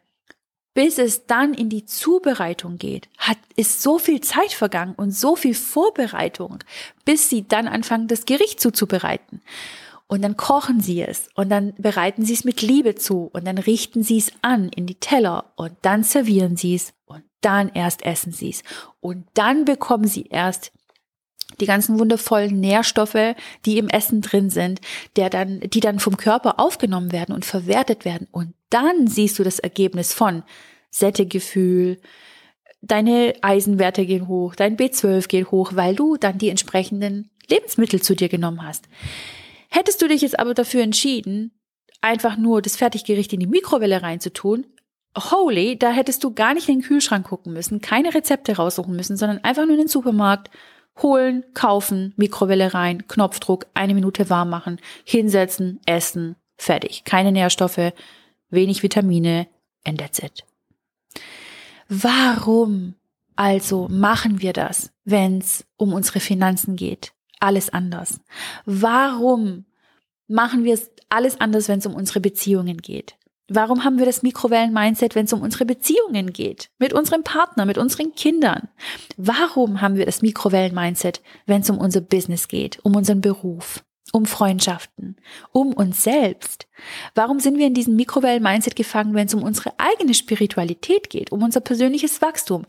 bis 0.74 0.98
es 0.98 1.26
dann 1.26 1.54
in 1.54 1.70
die 1.70 1.86
Zubereitung 1.86 2.78
geht, 2.78 3.08
hat, 3.16 3.38
ist 3.56 3.80
so 3.80 3.98
viel 3.98 4.20
Zeit 4.20 4.52
vergangen 4.52 4.94
und 4.96 5.12
so 5.12 5.36
viel 5.36 5.54
Vorbereitung, 5.54 6.58
bis 7.04 7.30
sie 7.30 7.46
dann 7.46 7.68
anfangen, 7.68 8.08
das 8.08 8.26
Gericht 8.26 8.60
zuzubereiten. 8.60 9.40
Und 10.06 10.22
dann 10.22 10.36
kochen 10.36 10.80
sie 10.80 11.00
es 11.00 11.28
und 11.34 11.48
dann 11.48 11.74
bereiten 11.78 12.24
sie 12.24 12.34
es 12.34 12.44
mit 12.44 12.60
Liebe 12.60 12.94
zu 12.94 13.30
und 13.32 13.46
dann 13.46 13.56
richten 13.56 14.02
sie 14.02 14.18
es 14.18 14.32
an 14.42 14.68
in 14.68 14.86
die 14.86 14.96
Teller 14.96 15.52
und 15.56 15.72
dann 15.80 16.02
servieren 16.02 16.56
sie 16.56 16.74
es 16.74 16.92
und 17.06 17.22
dann 17.40 17.70
erst 17.70 18.02
essen 18.04 18.32
sie 18.32 18.50
es 18.50 18.62
und 19.00 19.26
dann 19.32 19.64
bekommen 19.64 20.06
sie 20.06 20.26
erst 20.28 20.72
die 21.60 21.66
ganzen 21.66 21.98
wundervollen 21.98 22.58
Nährstoffe, 22.58 23.34
die 23.64 23.78
im 23.78 23.88
Essen 23.88 24.20
drin 24.20 24.50
sind, 24.50 24.80
der 25.16 25.30
dann, 25.30 25.60
die 25.60 25.80
dann 25.80 26.00
vom 26.00 26.16
Körper 26.16 26.58
aufgenommen 26.58 27.12
werden 27.12 27.34
und 27.34 27.44
verwertet 27.44 28.04
werden. 28.04 28.26
Und 28.32 28.54
dann 28.70 29.06
siehst 29.06 29.38
du 29.38 29.44
das 29.44 29.58
Ergebnis 29.58 30.14
von 30.14 30.42
Sättegefühl, 30.90 32.00
deine 32.82 33.34
Eisenwerte 33.42 34.04
gehen 34.06 34.28
hoch, 34.28 34.54
dein 34.54 34.76
B12 34.76 35.28
geht 35.28 35.50
hoch, 35.50 35.72
weil 35.74 35.94
du 35.94 36.16
dann 36.16 36.38
die 36.38 36.50
entsprechenden 36.50 37.30
Lebensmittel 37.48 38.02
zu 38.02 38.14
dir 38.14 38.28
genommen 38.28 38.62
hast. 38.66 38.84
Hättest 39.70 40.02
du 40.02 40.08
dich 40.08 40.22
jetzt 40.22 40.38
aber 40.38 40.54
dafür 40.54 40.82
entschieden, 40.82 41.52
einfach 42.00 42.36
nur 42.36 42.62
das 42.62 42.76
Fertiggericht 42.76 43.32
in 43.32 43.40
die 43.40 43.46
Mikrowelle 43.46 44.02
reinzutun, 44.02 44.66
holy, 45.16 45.78
da 45.78 45.90
hättest 45.90 46.24
du 46.24 46.34
gar 46.34 46.54
nicht 46.54 46.68
in 46.68 46.80
den 46.80 46.86
Kühlschrank 46.86 47.26
gucken 47.26 47.52
müssen, 47.52 47.80
keine 47.80 48.14
Rezepte 48.14 48.56
raussuchen 48.56 48.94
müssen, 48.94 49.16
sondern 49.16 49.42
einfach 49.44 49.64
nur 49.64 49.74
in 49.74 49.82
den 49.82 49.88
Supermarkt 49.88 50.50
holen, 51.02 51.44
kaufen, 51.54 52.14
Mikrowelle 52.16 52.74
rein, 52.74 53.06
Knopfdruck, 53.08 53.66
eine 53.74 53.94
Minute 53.94 54.30
warm 54.30 54.50
machen, 54.50 54.80
hinsetzen, 55.04 55.80
essen, 55.86 56.36
fertig. 56.56 57.04
Keine 57.04 57.32
Nährstoffe, 57.32 57.92
wenig 58.50 58.82
Vitamine, 58.82 59.46
and 59.84 59.98
that's 59.98 60.18
it. 60.18 60.44
Warum 61.88 62.94
also 63.36 63.88
machen 63.88 64.40
wir 64.40 64.52
das, 64.52 64.92
wenn 65.04 65.38
es 65.38 65.64
um 65.76 65.92
unsere 65.92 66.20
Finanzen 66.20 66.76
geht? 66.76 67.12
Alles 67.40 67.70
anders. 67.70 68.20
Warum 68.64 69.64
machen 70.28 70.64
wir 70.64 70.74
es 70.74 70.90
alles 71.08 71.40
anders, 71.40 71.68
wenn 71.68 71.80
es 71.80 71.86
um 71.86 71.94
unsere 71.94 72.20
Beziehungen 72.20 72.78
geht? 72.78 73.16
Warum 73.48 73.84
haben 73.84 73.98
wir 73.98 74.06
das 74.06 74.22
Mikrowellen-Mindset, 74.22 75.14
wenn 75.14 75.26
es 75.26 75.32
um 75.32 75.42
unsere 75.42 75.66
Beziehungen 75.66 76.32
geht? 76.32 76.70
Mit 76.78 76.94
unserem 76.94 77.24
Partner, 77.24 77.66
mit 77.66 77.76
unseren 77.76 78.14
Kindern? 78.14 78.68
Warum 79.16 79.82
haben 79.82 79.96
wir 79.96 80.06
das 80.06 80.22
Mikrowellen-Mindset, 80.22 81.20
wenn 81.46 81.60
es 81.60 81.68
um 81.68 81.78
unser 81.78 82.00
Business 82.00 82.48
geht, 82.48 82.78
um 82.82 82.96
unseren 82.96 83.20
Beruf? 83.20 83.84
um 84.12 84.26
Freundschaften, 84.26 85.16
um 85.50 85.72
uns 85.72 86.04
selbst. 86.04 86.68
Warum 87.16 87.40
sind 87.40 87.58
wir 87.58 87.66
in 87.66 87.74
diesem 87.74 87.96
Mikrowellen-Mindset 87.96 88.76
gefangen, 88.76 89.14
wenn 89.14 89.26
es 89.26 89.34
um 89.34 89.42
unsere 89.42 89.72
eigene 89.78 90.14
Spiritualität 90.14 91.10
geht, 91.10 91.32
um 91.32 91.42
unser 91.42 91.60
persönliches 91.60 92.22
Wachstum? 92.22 92.64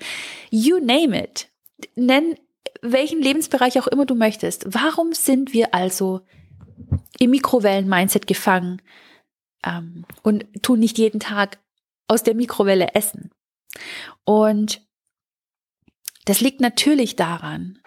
You 0.49 0.79
name 0.79 1.23
it. 1.23 1.49
Nenn 1.95 2.35
welchen 2.81 3.21
Lebensbereich 3.21 3.79
auch 3.79 3.85
immer 3.85 4.05
du 4.05 4.15
möchtest. 4.15 4.65
Warum 4.67 5.13
sind 5.13 5.53
wir 5.53 5.75
also 5.75 6.21
im 7.19 7.29
Mikrowellen-Mindset 7.29 8.25
gefangen 8.25 8.81
ähm, 9.65 10.05
und 10.23 10.45
tun 10.61 10.79
nicht 10.79 10.97
jeden 10.97 11.19
Tag 11.19 11.59
aus 12.07 12.23
der 12.23 12.35
Mikrowelle 12.35 12.93
essen? 12.93 13.31
Und 14.23 14.81
das 16.25 16.41
liegt 16.41 16.61
natürlich 16.61 17.15
daran, 17.15 17.79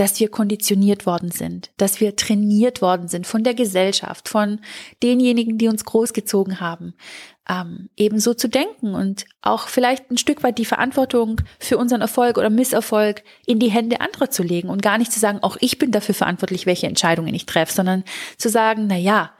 dass 0.00 0.18
wir 0.18 0.30
konditioniert 0.30 1.04
worden 1.04 1.30
sind, 1.30 1.72
dass 1.76 2.00
wir 2.00 2.16
trainiert 2.16 2.80
worden 2.80 3.08
sind 3.08 3.26
von 3.26 3.44
der 3.44 3.52
Gesellschaft, 3.52 4.30
von 4.30 4.60
denjenigen, 5.02 5.58
die 5.58 5.68
uns 5.68 5.84
großgezogen 5.84 6.58
haben, 6.58 6.94
ähm, 7.46 7.90
ebenso 7.96 8.32
zu 8.32 8.48
denken 8.48 8.94
und 8.94 9.26
auch 9.42 9.68
vielleicht 9.68 10.10
ein 10.10 10.16
Stück 10.16 10.42
weit 10.42 10.56
die 10.56 10.64
Verantwortung 10.64 11.42
für 11.58 11.76
unseren 11.76 12.00
Erfolg 12.00 12.38
oder 12.38 12.48
Misserfolg 12.48 13.22
in 13.44 13.58
die 13.58 13.70
Hände 13.70 14.00
anderer 14.00 14.30
zu 14.30 14.42
legen 14.42 14.70
und 14.70 14.80
gar 14.80 14.96
nicht 14.96 15.12
zu 15.12 15.20
sagen, 15.20 15.40
auch 15.42 15.58
ich 15.60 15.76
bin 15.76 15.90
dafür 15.90 16.14
verantwortlich, 16.14 16.64
welche 16.64 16.86
Entscheidungen 16.86 17.34
ich 17.34 17.44
treffe, 17.44 17.74
sondern 17.74 18.04
zu 18.38 18.48
sagen, 18.48 18.86
na 18.86 18.96
ja, 18.96 19.34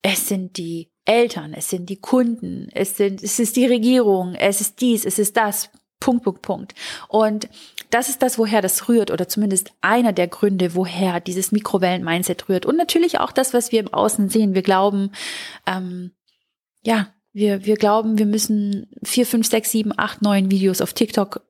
es 0.00 0.26
sind 0.26 0.56
die 0.56 0.90
Eltern, 1.08 1.54
es 1.54 1.70
sind 1.70 1.88
die 1.88 2.00
Kunden, 2.00 2.68
es 2.72 2.96
sind, 2.96 3.22
es 3.22 3.38
ist 3.38 3.56
die 3.56 3.66
Regierung, 3.66 4.34
es 4.34 4.60
ist 4.60 4.80
dies, 4.80 5.04
es 5.04 5.18
ist 5.18 5.36
das, 5.36 5.70
Punkt, 6.00 6.22
Punkt, 6.22 6.42
Punkt. 6.42 6.74
Und 7.08 7.48
das 7.90 8.08
ist 8.08 8.22
das, 8.22 8.38
woher 8.38 8.62
das 8.62 8.88
rührt 8.88 9.10
oder 9.10 9.26
zumindest 9.26 9.72
einer 9.80 10.12
der 10.12 10.28
Gründe, 10.28 10.74
woher 10.74 11.20
dieses 11.20 11.50
Mikrowellen-Mindset 11.50 12.48
rührt. 12.48 12.66
Und 12.66 12.76
natürlich 12.76 13.18
auch 13.18 13.32
das, 13.32 13.54
was 13.54 13.72
wir 13.72 13.80
im 13.80 13.92
Außen 13.92 14.28
sehen. 14.28 14.54
Wir 14.54 14.62
glauben, 14.62 15.10
ähm, 15.66 16.12
ja, 16.82 17.08
wir, 17.32 17.64
wir 17.64 17.76
glauben, 17.76 18.18
wir 18.18 18.26
müssen 18.26 18.88
vier, 19.02 19.26
fünf, 19.26 19.46
sechs, 19.48 19.70
sieben, 19.70 19.92
acht, 19.96 20.22
neun 20.22 20.50
Videos 20.50 20.80
auf 20.80 20.92
TikTok 20.92 21.42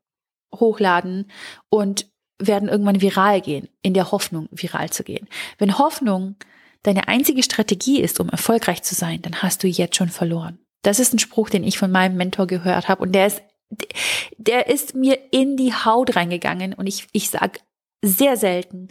hochladen 0.55 1.31
und 1.69 2.07
werden 2.39 2.69
irgendwann 2.69 3.03
viral 3.03 3.41
gehen, 3.41 3.69
in 3.83 3.95
der 3.95 4.13
Hoffnung, 4.13 4.49
viral 4.51 4.91
zu 4.91 5.03
gehen. 5.03 5.29
Wenn 5.59 5.79
Hoffnung 5.79 6.37
deine 6.83 7.09
einzige 7.09 7.43
Strategie 7.43 8.01
ist, 8.01 8.21
um 8.21 8.29
erfolgreich 8.29 8.83
zu 8.83 8.95
sein, 8.95 9.23
dann 9.23 9.43
hast 9.43 9.63
du 9.63 9.67
jetzt 9.67 9.97
schon 9.97 10.09
verloren. 10.09 10.59
Das 10.83 11.01
ist 11.01 11.13
ein 11.13 11.19
Spruch, 11.19 11.51
den 11.51 11.65
ich 11.65 11.79
von 11.79 11.91
meinem 11.91 12.17
Mentor 12.17 12.47
gehört 12.47 12.89
habe 12.89 13.03
und 13.03 13.13
der 13.13 13.27
ist 13.27 13.43
der 14.39 14.69
ist 14.69 14.95
mir 14.95 15.19
in 15.31 15.57
die 15.57 15.75
Haut 15.75 16.17
reingegangen 16.17 16.73
und 16.75 16.87
ich, 16.87 17.07
ich 17.13 17.31
sag 17.31 17.61
sehr 18.03 18.37
selten 18.37 18.89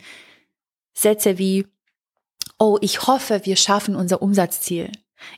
Sätze 0.93 1.37
wie, 1.37 1.65
oh, 2.59 2.77
ich 2.81 3.07
hoffe, 3.07 3.41
wir 3.43 3.55
schaffen 3.55 3.95
unser 3.95 4.21
Umsatzziel. 4.21 4.91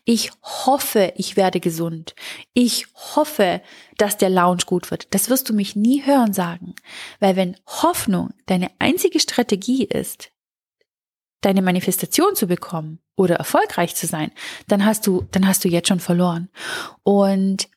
Ich 0.03 0.31
hoffe, 0.43 1.13
ich 1.15 1.37
werde 1.37 1.61
gesund. 1.61 2.13
Ich 2.53 2.87
hoffe, 3.15 3.61
dass 3.97 4.17
der 4.17 4.29
Lounge 4.29 4.63
gut 4.65 4.91
wird. 4.91 5.13
Das 5.13 5.29
wirst 5.29 5.49
du 5.49 5.53
mich 5.53 5.75
nie 5.75 6.05
hören 6.05 6.33
sagen. 6.33 6.75
Weil 7.21 7.37
wenn 7.37 7.55
Hoffnung 7.65 8.33
deine 8.45 8.71
einzige 8.79 9.21
Strategie 9.21 9.85
ist, 9.85 10.31
deine 11.41 11.61
Manifestation 11.61 12.35
zu 12.35 12.47
bekommen 12.47 12.99
oder 13.15 13.35
erfolgreich 13.35 13.95
zu 13.95 14.07
sein, 14.07 14.31
dann 14.67 14.85
hast 14.85 15.07
du, 15.07 15.25
dann 15.31 15.47
hast 15.47 15.63
du 15.63 15.69
jetzt 15.69 15.87
schon 15.87 15.99
verloren. 15.99 16.49
Und 17.03 17.69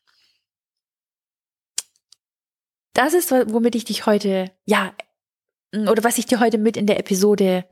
das 2.94 3.14
ist, 3.14 3.30
womit 3.30 3.74
ich 3.74 3.84
dich 3.84 4.06
heute, 4.06 4.50
ja, 4.64 4.92
oder 5.74 6.04
was 6.04 6.18
ich 6.18 6.26
dir 6.26 6.40
heute 6.40 6.58
mit 6.58 6.76
in 6.76 6.86
der 6.86 6.98
Episode 6.98 7.64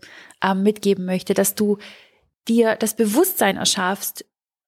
ähm, 0.42 0.62
mitgeben 0.62 1.04
möchte, 1.04 1.34
dass 1.34 1.54
du 1.54 1.78
dir 2.48 2.76
das 2.76 2.96
Bewusstsein 2.96 3.58
erschaffst, 3.58 4.24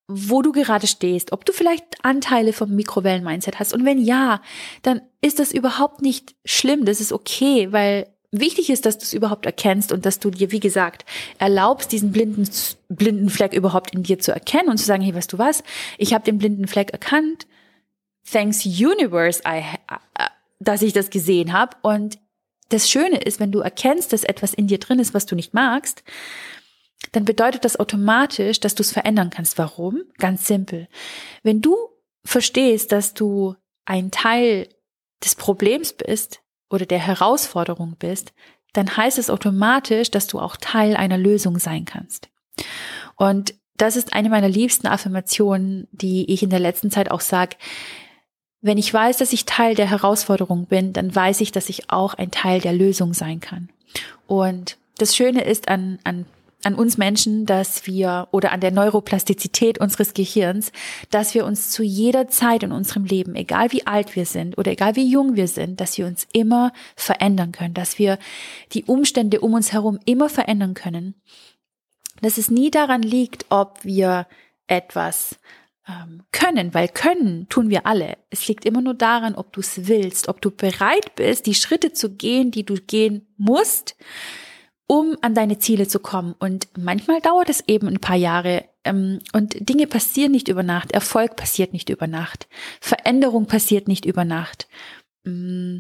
wo 0.09 0.43
du 0.43 0.53
gerade 0.53 0.87
stehst, 0.87 1.33
ob 1.33 1.45
du 1.47 1.53
vielleicht 1.53 2.05
Anteile 2.05 2.53
vom 2.53 2.71
Mikrowellen-Mindset 2.75 3.59
hast. 3.59 3.73
Und 3.73 3.87
wenn 3.87 3.99
ja, 3.99 4.43
dann 4.83 5.01
ist 5.23 5.39
das 5.39 5.53
überhaupt 5.53 6.03
nicht 6.03 6.35
schlimm. 6.45 6.85
Das 6.85 7.01
ist 7.01 7.13
okay, 7.13 7.73
weil 7.73 8.13
wichtig 8.33 8.71
ist, 8.71 8.87
dass 8.87 8.99
du 8.99 9.05
es 9.05 9.13
überhaupt 9.13 9.47
erkennst 9.47 9.93
und 9.93 10.05
dass 10.07 10.19
du 10.19 10.31
dir, 10.31 10.51
wie 10.51 10.61
gesagt, 10.61 11.05
erlaubst, 11.39 11.93
diesen 11.93 12.13
blinden, 12.13 12.49
blinden 12.89 13.31
Fleck 13.31 13.53
überhaupt 13.53 13.95
in 13.95 14.03
dir 14.03 14.19
zu 14.19 14.33
erkennen 14.33 14.71
und 14.71 14.79
zu 14.79 14.87
sagen, 14.87 15.03
hey, 15.03 15.15
weißt 15.15 15.33
du 15.33 15.39
was, 15.39 15.63
ich 15.99 16.15
habe 16.15 16.25
den 16.25 16.39
blinden 16.39 16.67
Fleck 16.67 16.91
erkannt. 16.91 17.47
Thanks 18.31 18.65
Universe, 18.65 19.43
I, 19.47 19.63
dass 20.59 20.83
ich 20.83 20.93
das 20.93 21.11
gesehen 21.11 21.53
habe. 21.53 21.77
Und 21.83 22.19
das 22.71 22.89
Schöne 22.89 23.19
ist, 23.19 23.39
wenn 23.39 23.53
du 23.53 23.61
erkennst, 23.61 24.13
dass 24.13 24.25
etwas 24.25 24.55
in 24.55 24.67
dir 24.67 24.79
drin 24.79 24.99
ist, 24.99 25.13
was 25.13 25.27
du 25.27 25.35
nicht 25.35 25.53
magst, 25.53 26.03
dann 27.11 27.25
bedeutet 27.25 27.65
das 27.65 27.79
automatisch, 27.79 28.61
dass 28.61 28.75
du 28.75 28.83
es 28.83 28.93
verändern 28.93 29.31
kannst. 29.31 29.59
Warum? 29.59 30.03
Ganz 30.19 30.47
simpel. 30.47 30.89
Wenn 31.43 31.61
du 31.61 31.77
verstehst, 32.25 32.93
dass 32.93 33.13
du 33.13 33.57
ein 33.85 34.11
Teil 34.11 34.69
des 35.23 35.35
Problems 35.35 35.93
bist 35.93 36.41
oder 36.73 36.87
der 36.87 36.99
Herausforderung 36.99 37.97
bist, 37.99 38.33
dann 38.73 38.97
heißt 38.97 39.19
es 39.19 39.31
automatisch, 39.31 40.11
dass 40.11 40.27
du 40.27 40.41
auch 40.41 40.57
Teil 40.57 40.97
einer 40.97 41.19
Lösung 41.19 41.59
sein 41.59 41.85
kannst. 41.85 42.29
Und 43.17 43.55
das 43.77 43.97
ist 43.97 44.13
eine 44.15 44.31
meiner 44.31 44.49
liebsten 44.49 44.87
Affirmationen, 44.87 45.89
die 45.93 46.31
ich 46.33 46.43
in 46.43 46.51
der 46.51 46.61
letzten 46.61 46.91
Zeit 46.91 47.11
auch 47.11 47.21
sage. 47.21 47.57
Wenn 48.61 48.79
ich 48.79 48.93
weiß, 48.93 49.19
dass 49.19 49.33
ich 49.33 49.45
Teil 49.45 49.75
der 49.75 49.91
Herausforderung 49.91 50.67
bin, 50.67 50.93
dann 50.93 51.15
weiß 51.15 51.41
ich, 51.41 51.53
dass 51.53 51.69
ich 51.69 51.91
auch 51.91 52.15
ein 52.15 52.31
Teil 52.31 52.61
der 52.61 52.73
Lösung 52.73 53.13
sein 53.13 53.41
kann. 53.41 53.69
Und 54.27 54.79
das 54.99 55.17
Schöne 55.17 55.45
ist 55.45 55.69
an, 55.69 55.99
an 56.05 56.27
an 56.65 56.75
uns 56.75 56.97
Menschen, 56.97 57.47
dass 57.47 57.87
wir 57.87 58.29
oder 58.31 58.53
an 58.53 58.61
der 58.61 58.71
Neuroplastizität 58.71 59.79
unseres 59.79 60.15
Gehirns, 60.15 60.73
dass 61.11 61.35
wir 61.35 61.45
uns 61.45 61.71
zu 61.71 61.83
jeder 61.83 62.29
Zeit 62.29 62.63
in 62.63 62.73
unserem 62.73 63.05
Leben, 63.05 63.35
egal 63.35 63.73
wie 63.73 63.87
alt 63.87 64.15
wir 64.17 64.27
sind 64.27 64.59
oder 64.59 64.73
egal 64.73 64.97
wie 64.97 65.09
jung 65.09 65.37
wir 65.37 65.49
sind, 65.49 65.81
dass 65.81 65.99
wir 65.99 66.07
uns 66.07 66.27
immer 66.33 66.73
verändern 66.97 67.53
können, 67.53 67.75
dass 67.75 67.99
wir 67.99 68.19
die 68.73 68.85
Umstände 68.85 69.41
um 69.41 69.55
uns 69.55 69.73
herum 69.73 69.99
immer 70.05 70.29
verändern 70.29 70.75
können. 70.75 71.15
Dass 72.21 72.39
es 72.39 72.51
nie 72.51 72.71
daran 72.71 73.03
liegt, 73.03 73.47
ob 73.49 73.85
wir 73.85 74.27
etwas 74.69 75.37
ähm, 75.89 76.23
können, 76.31 76.75
weil 76.75 76.89
können 76.89 77.49
tun 77.49 77.69
wir 77.69 77.87
alle. 77.87 78.17
Es 78.31 78.47
liegt 78.47 78.65
immer 78.65 78.81
nur 78.81 78.95
daran, 78.95 79.35
ob 79.35 79.53
du 79.53 79.61
es 79.61 79.89
willst, 79.89 80.29
ob 80.29 80.41
du 80.41 80.51
bereit 80.51 81.15
bist, 81.17 81.47
die 81.47 81.55
Schritte 81.55 81.93
zu 81.93 82.15
gehen, 82.15 82.51
die 82.51 82.65
du 82.65 82.75
gehen 82.75 83.27
musst, 83.37 83.97
um 84.93 85.17
an 85.23 85.35
deine 85.35 85.59
Ziele 85.59 85.89
zu 85.89 86.01
kommen. 86.01 86.35
Und 86.39 86.69
manchmal 86.77 87.23
dauert 87.23 87.49
es 87.49 87.67
eben 87.67 87.89
ein 87.89 87.99
paar 87.99 88.17
Jahre. 88.17 88.65
Ähm, 88.85 89.21
und 89.33 89.67
Dinge 89.67 89.87
passieren 89.87 90.33
nicht 90.33 90.49
über 90.49 90.63
Nacht. 90.63 90.93
Erfolg 90.93 91.35
passiert 91.35 91.73
nicht 91.73 91.89
über 91.89 92.07
Nacht. 92.07 92.47
Veränderung 92.79 93.47
passiert 93.47 93.89
nicht 93.89 94.05
über 94.05 94.27
Nacht. 94.27 94.69
Mm. 95.25 95.79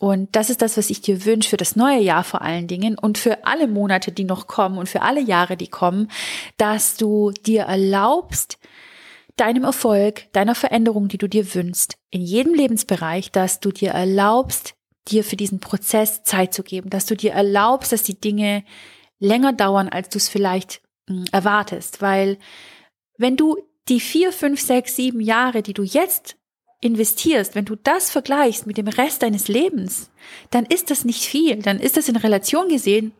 Und 0.00 0.34
das 0.34 0.50
ist 0.50 0.60
das, 0.60 0.76
was 0.76 0.90
ich 0.90 1.02
dir 1.02 1.24
wünsche 1.24 1.50
für 1.50 1.56
das 1.56 1.76
neue 1.76 2.00
Jahr 2.00 2.24
vor 2.24 2.42
allen 2.42 2.66
Dingen 2.66 2.98
und 2.98 3.16
für 3.16 3.46
alle 3.46 3.68
Monate, 3.68 4.10
die 4.10 4.24
noch 4.24 4.48
kommen 4.48 4.76
und 4.76 4.88
für 4.88 5.02
alle 5.02 5.20
Jahre, 5.20 5.56
die 5.56 5.68
kommen, 5.68 6.10
dass 6.56 6.96
du 6.96 7.30
dir 7.46 7.62
erlaubst, 7.62 8.58
deinem 9.36 9.62
Erfolg, 9.62 10.32
deiner 10.32 10.56
Veränderung, 10.56 11.06
die 11.06 11.18
du 11.18 11.28
dir 11.28 11.54
wünschst, 11.54 11.94
in 12.10 12.22
jedem 12.22 12.54
Lebensbereich, 12.54 13.30
dass 13.30 13.60
du 13.60 13.70
dir 13.70 13.90
erlaubst, 13.90 14.74
dir 15.08 15.24
für 15.24 15.36
diesen 15.36 15.60
Prozess 15.60 16.22
Zeit 16.22 16.54
zu 16.54 16.62
geben, 16.62 16.90
dass 16.90 17.06
du 17.06 17.16
dir 17.16 17.32
erlaubst, 17.32 17.92
dass 17.92 18.02
die 18.02 18.20
Dinge 18.20 18.64
länger 19.18 19.52
dauern, 19.52 19.88
als 19.88 20.08
du 20.08 20.18
es 20.18 20.28
vielleicht 20.28 20.82
mh, 21.08 21.16
hm, 21.16 21.24
erwartest. 21.32 22.00
Weil 22.00 22.38
wenn 23.18 23.36
du 23.36 23.56
die 23.88 24.00
vier, 24.00 24.32
fünf, 24.32 24.60
sechs, 24.60 24.96
sieben 24.96 25.20
Jahre, 25.20 25.62
die 25.62 25.74
du 25.74 25.82
jetzt 25.82 26.36
investierst, 26.80 27.54
wenn 27.54 27.64
du 27.64 27.76
das 27.76 28.10
vergleichst 28.10 28.66
mit 28.66 28.76
dem 28.76 28.88
Rest 28.88 29.22
deines 29.22 29.48
Lebens, 29.48 30.10
dann 30.50 30.66
ist 30.66 30.90
das 30.90 31.04
nicht 31.04 31.24
viel. 31.24 31.56
Dann 31.56 31.78
ist 31.78 31.96
das 31.96 32.08
in 32.08 32.16
Relation 32.16 32.68
gesehen 32.68 33.12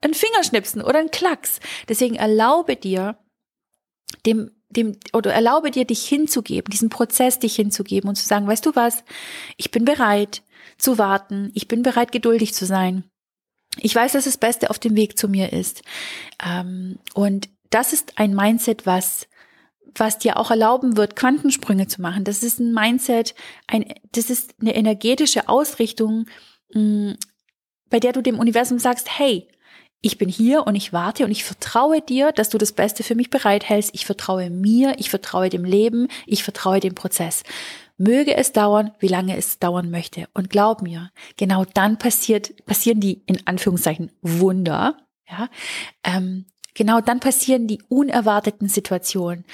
ein 0.00 0.14
Fingerschnipsen 0.14 0.82
oder 0.82 0.98
ein 0.98 1.10
Klacks. 1.10 1.60
Deswegen 1.88 2.14
erlaube 2.16 2.76
dir, 2.76 3.18
dem, 4.26 4.50
dem, 4.68 4.96
oder 5.12 5.32
erlaube 5.32 5.70
dir, 5.70 5.84
dich 5.84 6.06
hinzugeben, 6.06 6.70
diesen 6.70 6.88
Prozess 6.88 7.38
dich 7.38 7.56
hinzugeben 7.56 8.08
und 8.08 8.16
zu 8.16 8.26
sagen, 8.26 8.46
weißt 8.46 8.66
du 8.66 8.74
was, 8.74 9.04
ich 9.56 9.70
bin 9.70 9.84
bereit, 9.84 10.42
zu 10.78 10.98
warten. 10.98 11.50
Ich 11.54 11.68
bin 11.68 11.82
bereit, 11.82 12.12
geduldig 12.12 12.54
zu 12.54 12.66
sein. 12.66 13.04
Ich 13.80 13.94
weiß, 13.94 14.12
dass 14.12 14.24
das 14.24 14.38
Beste 14.38 14.70
auf 14.70 14.78
dem 14.78 14.96
Weg 14.96 15.18
zu 15.18 15.28
mir 15.28 15.52
ist. 15.52 15.82
Ähm, 16.44 16.98
und 17.14 17.48
das 17.70 17.92
ist 17.92 18.18
ein 18.18 18.34
Mindset, 18.34 18.86
was 18.86 19.28
was 19.94 20.18
dir 20.18 20.36
auch 20.36 20.50
erlauben 20.50 20.96
wird, 20.96 21.16
Quantensprünge 21.16 21.86
zu 21.86 22.00
machen. 22.00 22.24
Das 22.24 22.42
ist 22.42 22.60
ein 22.60 22.72
Mindset, 22.72 23.34
ein, 23.66 23.94
das 24.12 24.30
ist 24.30 24.54
eine 24.60 24.74
energetische 24.74 25.48
Ausrichtung, 25.48 26.26
mm, 26.72 27.12
bei 27.90 28.00
der 28.00 28.12
du 28.12 28.22
dem 28.22 28.38
Universum 28.38 28.78
sagst, 28.78 29.18
hey, 29.18 29.48
ich 30.00 30.18
bin 30.18 30.28
hier 30.28 30.66
und 30.66 30.76
ich 30.76 30.92
warte 30.92 31.24
und 31.24 31.32
ich 31.32 31.42
vertraue 31.42 32.00
dir, 32.00 32.30
dass 32.32 32.50
du 32.50 32.58
das 32.58 32.72
Beste 32.72 33.02
für 33.02 33.16
mich 33.16 33.30
bereithältst. 33.30 33.90
Ich 33.94 34.06
vertraue 34.06 34.48
mir, 34.48 34.94
ich 34.98 35.10
vertraue 35.10 35.48
dem 35.48 35.64
Leben, 35.64 36.06
ich 36.26 36.44
vertraue 36.44 36.78
dem 36.78 36.94
Prozess. 36.94 37.42
Möge 37.98 38.36
es 38.36 38.52
dauern, 38.52 38.92
wie 39.00 39.08
lange 39.08 39.36
es 39.36 39.58
dauern 39.58 39.90
möchte. 39.90 40.28
Und 40.32 40.50
glaub 40.50 40.82
mir, 40.82 41.10
genau 41.36 41.64
dann 41.64 41.98
passiert, 41.98 42.64
passieren 42.64 43.00
die 43.00 43.22
in 43.26 43.46
Anführungszeichen 43.46 44.12
Wunder. 44.22 44.96
Ja, 45.28 45.48
ähm, 46.04 46.46
genau 46.74 47.00
dann 47.00 47.20
passieren 47.20 47.66
die 47.66 47.82
unerwarteten 47.88 48.68
Situationen. 48.68 49.44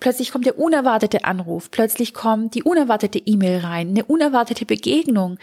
Plötzlich 0.00 0.32
kommt 0.32 0.44
der 0.44 0.58
unerwartete 0.58 1.24
Anruf, 1.24 1.70
plötzlich 1.70 2.12
kommt 2.12 2.54
die 2.56 2.64
unerwartete 2.64 3.20
E-Mail 3.20 3.60
rein, 3.60 3.90
eine 3.90 4.04
unerwartete 4.04 4.66
Begegnung, 4.66 5.38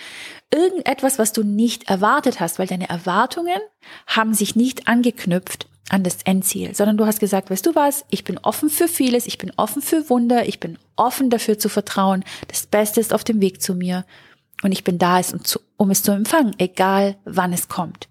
irgendetwas, 0.53 1.17
was 1.17 1.31
du 1.31 1.41
nicht 1.41 1.89
erwartet 1.89 2.39
hast, 2.41 2.59
weil 2.59 2.67
deine 2.67 2.89
Erwartungen 2.89 3.59
haben 4.05 4.33
sich 4.33 4.55
nicht 4.55 4.87
angeknüpft 4.87 5.70
an 5.91 6.03
das 6.03 6.19
Endziel, 6.23 6.73
sondern 6.73 6.97
du 6.97 7.05
hast 7.05 7.19
gesagt, 7.19 7.49
weißt 7.49 7.65
du 7.65 7.75
was, 7.75 8.05
ich 8.09 8.23
bin 8.23 8.37
offen 8.37 8.69
für 8.69 8.87
vieles, 8.87 9.27
ich 9.27 9.37
bin 9.37 9.51
offen 9.57 9.81
für 9.81 10.09
Wunder, 10.09 10.47
ich 10.47 10.59
bin 10.59 10.77
offen 10.95 11.29
dafür 11.29 11.59
zu 11.59 11.67
vertrauen, 11.67 12.23
das 12.47 12.65
Beste 12.65 13.01
ist 13.01 13.13
auf 13.13 13.25
dem 13.25 13.41
Weg 13.41 13.61
zu 13.61 13.75
mir 13.75 14.05
und 14.63 14.71
ich 14.71 14.85
bin 14.85 14.97
da, 14.97 15.19
um 15.75 15.91
es 15.91 16.03
zu 16.03 16.11
empfangen, 16.11 16.55
egal 16.59 17.17
wann 17.25 17.51
es 17.51 17.67
kommt. 17.67 18.07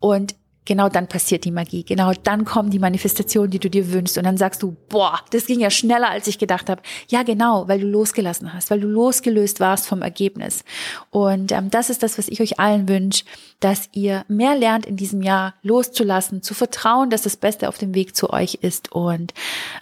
Und 0.00 0.34
genau 0.64 0.88
dann 0.88 1.08
passiert 1.08 1.44
die 1.44 1.50
Magie. 1.50 1.84
Genau 1.84 2.12
dann 2.22 2.44
kommen 2.44 2.70
die 2.70 2.78
Manifestationen, 2.78 3.50
die 3.50 3.58
du 3.58 3.70
dir 3.70 3.92
wünschst. 3.92 4.18
Und 4.18 4.24
dann 4.24 4.36
sagst 4.36 4.62
du, 4.62 4.76
boah, 4.88 5.20
das 5.30 5.46
ging 5.46 5.60
ja 5.60 5.70
schneller, 5.70 6.10
als 6.10 6.26
ich 6.26 6.38
gedacht 6.38 6.68
habe. 6.68 6.82
Ja, 7.08 7.22
genau, 7.22 7.68
weil 7.68 7.80
du 7.80 7.86
losgelassen 7.86 8.52
hast, 8.52 8.70
weil 8.70 8.80
du 8.80 8.88
losgelöst 8.88 9.60
warst 9.60 9.86
vom 9.86 10.02
Ergebnis. 10.02 10.64
Und 11.10 11.52
ähm, 11.52 11.70
das 11.70 11.90
ist 11.90 12.02
das, 12.02 12.18
was 12.18 12.28
ich 12.28 12.40
euch 12.40 12.58
allen 12.58 12.88
wünsche, 12.88 13.24
dass 13.60 13.88
ihr 13.92 14.24
mehr 14.28 14.56
lernt 14.56 14.86
in 14.86 14.96
diesem 14.96 15.22
Jahr 15.22 15.54
loszulassen, 15.62 16.42
zu 16.42 16.54
vertrauen, 16.54 17.10
dass 17.10 17.22
das 17.22 17.36
Beste 17.36 17.68
auf 17.68 17.78
dem 17.78 17.94
Weg 17.94 18.16
zu 18.16 18.30
euch 18.30 18.54
ist. 18.60 18.92
Und 18.92 19.34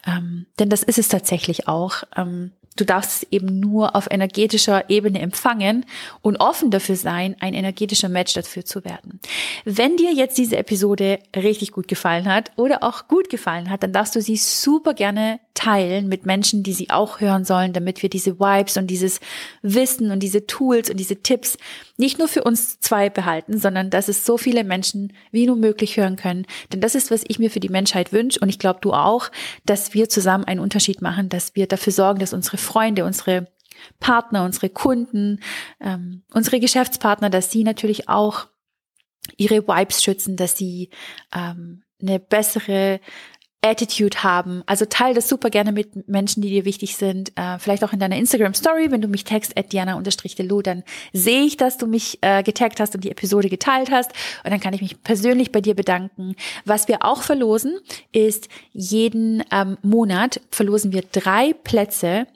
ähm, 0.07 0.47
denn 0.59 0.69
das 0.69 0.83
ist 0.83 0.99
es 0.99 1.09
tatsächlich 1.09 1.69
auch. 1.69 2.03
Ähm, 2.17 2.53
Du 2.77 2.85
darfst 2.85 3.23
es 3.23 3.33
eben 3.33 3.61
nur 3.61 3.95
auf 3.95 4.09
energetischer 4.11 4.89
Ebene 4.89 5.21
empfangen 5.21 5.85
und 6.23 6.39
offen 6.39 6.71
dafür 6.71 6.97
sein, 6.97 7.37
ein 7.41 7.55
energetischer 7.55 8.09
Match 8.09 8.35
dafür 8.35 8.65
zu 8.65 8.85
werden. 8.85 9.21
Wenn 9.65 9.97
dir 9.97 10.13
jetzt 10.13 10.39
diese 10.39 10.57
Episode 10.57 11.19
richtig 11.37 11.73
gut 11.73 11.89
gefallen 11.89 12.27
hat 12.27 12.53
oder 12.57 12.83
auch 12.83 13.09
gut 13.09 13.29
gefallen 13.31 13.71
hat, 13.71 13.83
dann 13.83 13.93
darfst 13.93 14.17
du 14.17 14.21
sie 14.21 14.37
super 14.37 14.95
gerne 14.95 15.41
teilen 15.55 16.09
mit 16.09 16.27
Menschen, 16.27 16.63
die 16.63 16.73
sie 16.73 16.91
auch 16.91 17.21
hören 17.21 17.45
sollen, 17.45 17.73
damit 17.73 18.03
wir 18.03 18.09
diese 18.09 18.39
Vibes 18.39 18.77
und 18.77 18.87
dieses 18.87 19.21
Wissen 19.63 20.11
und 20.11 20.21
diese 20.21 20.47
Tools 20.47 20.91
und 20.91 20.99
diese 20.99 21.23
Tipps 21.23 21.59
nicht 21.97 22.19
nur 22.19 22.29
für 22.29 22.43
uns 22.45 22.81
zwei 22.81 23.11
behalten, 23.11 23.59
sondern 23.59 23.91
dass 23.91 24.09
es 24.09 24.25
so 24.25 24.39
viele 24.39 24.65
Menschen 24.65 25.13
wie 25.31 25.47
nur 25.47 25.57
möglich 25.57 25.97
hören 25.97 26.17
können. 26.17 26.47
Denn 26.73 26.81
das 26.81 26.95
ist, 26.95 27.11
was 27.11 27.25
ich 27.29 27.39
mir 27.39 27.51
für 27.51 27.61
die 27.61 27.69
Menschheit 27.69 28.13
wünsche 28.13 28.41
und 28.41 28.49
ich 28.49 28.59
glaube 28.59 28.81
du 28.81 28.93
auch, 28.93 29.31
dass 29.67 29.95
wir 29.95 30.09
zusammen 30.09 30.45
einen 30.45 30.61
Unterschied 30.61 31.03
machen, 31.03 31.29
dass 31.29 31.55
wir 31.55 31.67
dafür 31.67 31.93
sorgen, 31.93 32.21
dass 32.21 32.33
unsere 32.33 32.57
Freunde, 32.57 33.05
unsere 33.05 33.49
Partner, 34.01 34.45
unsere 34.45 34.71
Kunden, 34.71 35.41
ähm, 35.81 36.23
unsere 36.33 36.61
Geschäftspartner, 36.61 37.31
dass 37.31 37.51
sie 37.51 37.65
natürlich 37.65 38.09
auch 38.09 38.47
ihre 39.37 39.67
Vibes 39.67 40.03
schützen, 40.03 40.37
dass 40.37 40.57
sie 40.57 40.91
ähm, 41.35 41.83
eine 42.01 42.19
bessere 42.19 43.01
Attitude 43.65 44.25
haben. 44.25 44.63
Also 44.67 44.85
teile 44.85 45.15
das 45.15 45.29
super 45.29 45.49
gerne 45.49 45.73
mit 45.73 46.09
Menschen, 46.09 46.43
die 46.43 46.51
dir 46.51 46.65
wichtig 46.65 46.97
sind. 46.97 47.33
Äh, 47.37 47.59
vielleicht 47.59 47.85
auch 47.85 47.93
in 47.93 48.01
deiner 48.01 48.17
Instagram 48.17 48.55
Story, 48.55 48.91
wenn 48.91 49.01
du 49.01 49.09
mich 49.09 49.25
text 49.25 49.57
at 49.57 49.73
diana-delo, 49.73 50.63
dann 50.63 50.83
sehe 51.13 51.43
ich, 51.43 51.57
dass 51.57 51.79
du 51.79 51.87
mich 51.87 52.19
äh, 52.23 52.43
getaggt 52.43 52.81
hast 52.81 52.95
und 52.95 53.05
die 53.05 53.11
Episode 53.11 53.49
geteilt 53.49 53.91
hast. 53.91 54.11
Und 54.45 54.51
dann 54.51 54.61
kann 54.61 54.75
ich 54.75 54.83
mich 54.83 55.03
persönlich 55.03 55.53
bei 55.53 55.61
dir 55.61 55.75
bedanken. 55.75 56.35
Was 56.65 56.89
wir 56.89 57.05
auch 57.05 57.23
verlosen, 57.23 57.79
ist 58.11 58.49
jeden 58.73 59.45
ähm, 59.53 59.79
Monat 59.83 60.41
verlosen 60.51 60.93
wir 60.93 61.03
drei 61.03 61.53
Plätze 61.53 62.27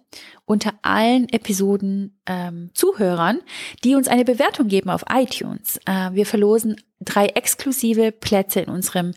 unter 0.45 0.75
allen 0.83 1.29
Episoden 1.29 2.17
ähm, 2.27 2.71
Zuhörern, 2.73 3.41
die 3.83 3.97
uns 3.97 4.07
eine 4.07 4.25
Bewertung 4.25 4.69
geben 4.69 4.91
auf 4.91 5.05
iTunes. 5.13 5.79
Äh, 5.87 6.13
wir 6.13 6.25
verlosen 6.25 6.81
drei 7.01 7.27
exklusive 7.27 8.13
Plätze 8.13 8.61
in 8.61 8.69
unserem 8.69 9.13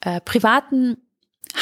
äh, 0.00 0.20
privaten 0.20 0.96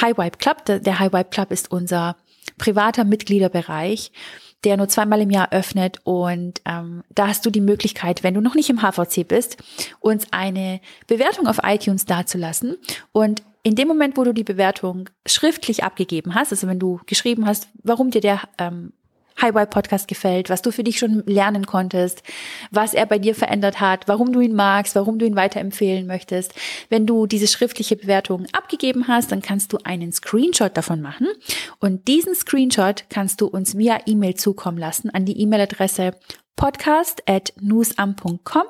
High 0.00 0.16
Vibe 0.16 0.38
Club. 0.38 0.64
Der 0.66 0.98
High 0.98 1.12
Vibe 1.12 1.30
Club 1.30 1.50
ist 1.50 1.70
unser 1.70 2.16
privater 2.58 3.04
Mitgliederbereich, 3.04 4.12
der 4.64 4.76
nur 4.76 4.88
zweimal 4.88 5.20
im 5.20 5.30
Jahr 5.30 5.52
öffnet. 5.52 5.98
Und 6.04 6.60
ähm, 6.64 7.02
da 7.10 7.28
hast 7.28 7.44
du 7.44 7.50
die 7.50 7.60
Möglichkeit, 7.60 8.22
wenn 8.22 8.34
du 8.34 8.40
noch 8.40 8.54
nicht 8.54 8.70
im 8.70 8.82
HVC 8.82 9.26
bist, 9.26 9.56
uns 10.00 10.26
eine 10.30 10.80
Bewertung 11.06 11.46
auf 11.46 11.60
iTunes 11.62 12.06
dazulassen. 12.06 12.76
Und 13.12 13.42
in 13.62 13.76
dem 13.76 13.88
Moment, 13.88 14.16
wo 14.16 14.24
du 14.24 14.32
die 14.32 14.44
Bewertung 14.44 15.08
schriftlich 15.26 15.84
abgegeben 15.84 16.34
hast, 16.34 16.52
also 16.52 16.66
wenn 16.66 16.80
du 16.80 17.00
geschrieben 17.06 17.46
hast, 17.46 17.68
warum 17.82 18.10
dir 18.10 18.20
der 18.20 18.40
ähm, 18.58 18.92
Highway 19.40 19.66
Podcast 19.66 20.08
gefällt, 20.08 20.50
was 20.50 20.62
du 20.62 20.70
für 20.70 20.84
dich 20.84 20.98
schon 20.98 21.22
lernen 21.26 21.66
konntest, 21.66 22.22
was 22.70 22.94
er 22.94 23.06
bei 23.06 23.18
dir 23.18 23.34
verändert 23.34 23.80
hat, 23.80 24.08
warum 24.08 24.32
du 24.32 24.40
ihn 24.40 24.54
magst, 24.54 24.94
warum 24.94 25.18
du 25.18 25.26
ihn 25.26 25.36
weiterempfehlen 25.36 26.06
möchtest. 26.06 26.54
Wenn 26.88 27.06
du 27.06 27.26
diese 27.26 27.46
schriftliche 27.46 27.96
Bewertung 27.96 28.46
abgegeben 28.52 29.08
hast, 29.08 29.32
dann 29.32 29.42
kannst 29.42 29.72
du 29.72 29.78
einen 29.84 30.12
Screenshot 30.12 30.76
davon 30.76 31.00
machen 31.00 31.28
und 31.80 32.08
diesen 32.08 32.34
Screenshot 32.34 33.04
kannst 33.08 33.40
du 33.40 33.46
uns 33.46 33.76
via 33.76 34.00
E-Mail 34.06 34.34
zukommen 34.34 34.78
lassen 34.78 35.10
an 35.10 35.24
die 35.24 35.40
E-Mail-Adresse 35.40 36.12
podcast 36.56 37.22
at 37.26 37.52
newsam.com. 37.60 38.64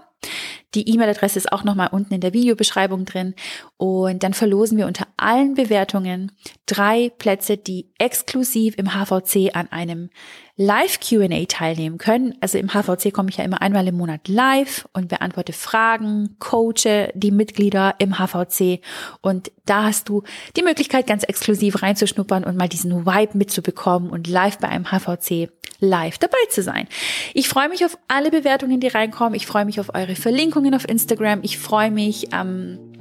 Die 0.75 0.89
E-Mail-Adresse 0.89 1.39
ist 1.39 1.53
auch 1.53 1.65
nochmal 1.65 1.89
unten 1.93 2.15
in 2.15 2.21
der 2.21 2.33
Videobeschreibung 2.33 3.05
drin. 3.05 3.35
Und 3.77 4.23
dann 4.23 4.33
verlosen 4.33 4.79
wir 4.79 4.87
unter 4.87 5.07
allen 5.17 5.55
Bewertungen 5.55 6.33
drei 6.67 7.11
Plätze, 7.11 7.57
die 7.59 7.93
exklusiv 7.99 8.77
im 8.79 8.95
HVC 8.95 9.55
an 9.55 9.71
einem 9.71 10.11
Live 10.57 11.01
QA 11.01 11.47
teilnehmen 11.47 11.97
können. 11.97 12.35
Also 12.41 12.59
im 12.59 12.69
HVC 12.69 13.13
komme 13.13 13.31
ich 13.31 13.39
ja 13.39 13.45
immer 13.45 13.63
einmal 13.63 13.89
im 13.89 13.97
Monat 13.97 14.29
live 14.29 14.87
und 14.93 15.09
beantworte 15.09 15.55
Fragen, 15.55 16.37
coache 16.39 17.11
die 17.15 17.31
Mitglieder 17.31 17.95
im 17.99 18.19
HVC. 18.19 18.81
Und 19.23 19.51
da 19.65 19.85
hast 19.85 20.11
du 20.11 20.23
die 20.57 20.63
Möglichkeit, 20.63 21.07
ganz 21.07 21.25
exklusiv 21.25 21.83
reinzuschnuppern 21.83 22.45
und 22.45 22.57
mal 22.57 22.69
diesen 22.69 23.07
Vibe 23.07 23.39
mitzubekommen 23.39 24.11
und 24.11 24.29
live 24.29 24.59
bei 24.59 24.69
einem 24.69 24.91
HVC 24.91 25.49
live 25.83 26.19
dabei 26.19 26.39
zu 26.49 26.63
sein. 26.63 26.87
Ich 27.35 27.49
freue 27.49 27.69
mich 27.69 27.85
auf 27.85 27.99
alle 28.07 28.31
Bewertungen, 28.31 28.79
die 28.79 28.89
reinkommen. 28.89 29.35
Ich 29.35 29.47
freue 29.47 29.65
mich 29.65 29.81
auf 29.81 29.95
eure 29.95 30.15
Verlinkungen 30.15 30.75
auf 30.75 30.89
Instagram. 30.89 31.41
Ich 31.43 31.59
freue 31.59 31.91
mich, 31.91 32.29
ähm, 32.33 32.92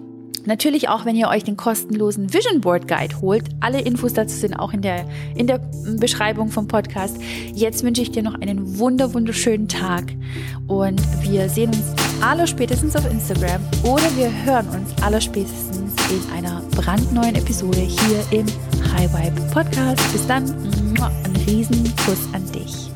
Natürlich 0.45 0.89
auch, 0.89 1.05
wenn 1.05 1.15
ihr 1.15 1.27
euch 1.27 1.43
den 1.43 1.57
kostenlosen 1.57 2.33
Vision 2.33 2.61
Board 2.61 2.87
Guide 2.87 3.21
holt. 3.21 3.43
Alle 3.59 3.81
Infos 3.81 4.13
dazu 4.13 4.35
sind 4.35 4.55
auch 4.55 4.73
in 4.73 4.81
der, 4.81 5.05
in 5.35 5.47
der 5.47 5.59
Beschreibung 5.97 6.49
vom 6.49 6.67
Podcast. 6.67 7.17
Jetzt 7.53 7.83
wünsche 7.83 8.01
ich 8.01 8.11
dir 8.11 8.23
noch 8.23 8.35
einen 8.35 8.79
wunder, 8.79 9.13
wunderschönen 9.13 9.67
Tag 9.67 10.13
und 10.67 11.01
wir 11.21 11.49
sehen 11.49 11.69
uns 11.69 11.93
aller 12.21 12.47
spätestens 12.47 12.95
auf 12.95 13.09
Instagram 13.11 13.61
oder 13.83 14.05
wir 14.15 14.31
hören 14.45 14.67
uns 14.69 15.01
aller 15.01 15.21
spätestens 15.21 15.93
in 16.09 16.33
einer 16.35 16.61
brandneuen 16.75 17.35
Episode 17.35 17.79
hier 17.79 18.39
im 18.39 18.45
High 18.93 19.11
Vibe 19.13 19.41
Podcast. 19.53 20.11
Bis 20.11 20.25
dann, 20.27 20.43
ein 20.99 21.35
riesen 21.47 21.83
Kuss 22.05 22.27
an 22.33 22.43
dich. 22.51 22.90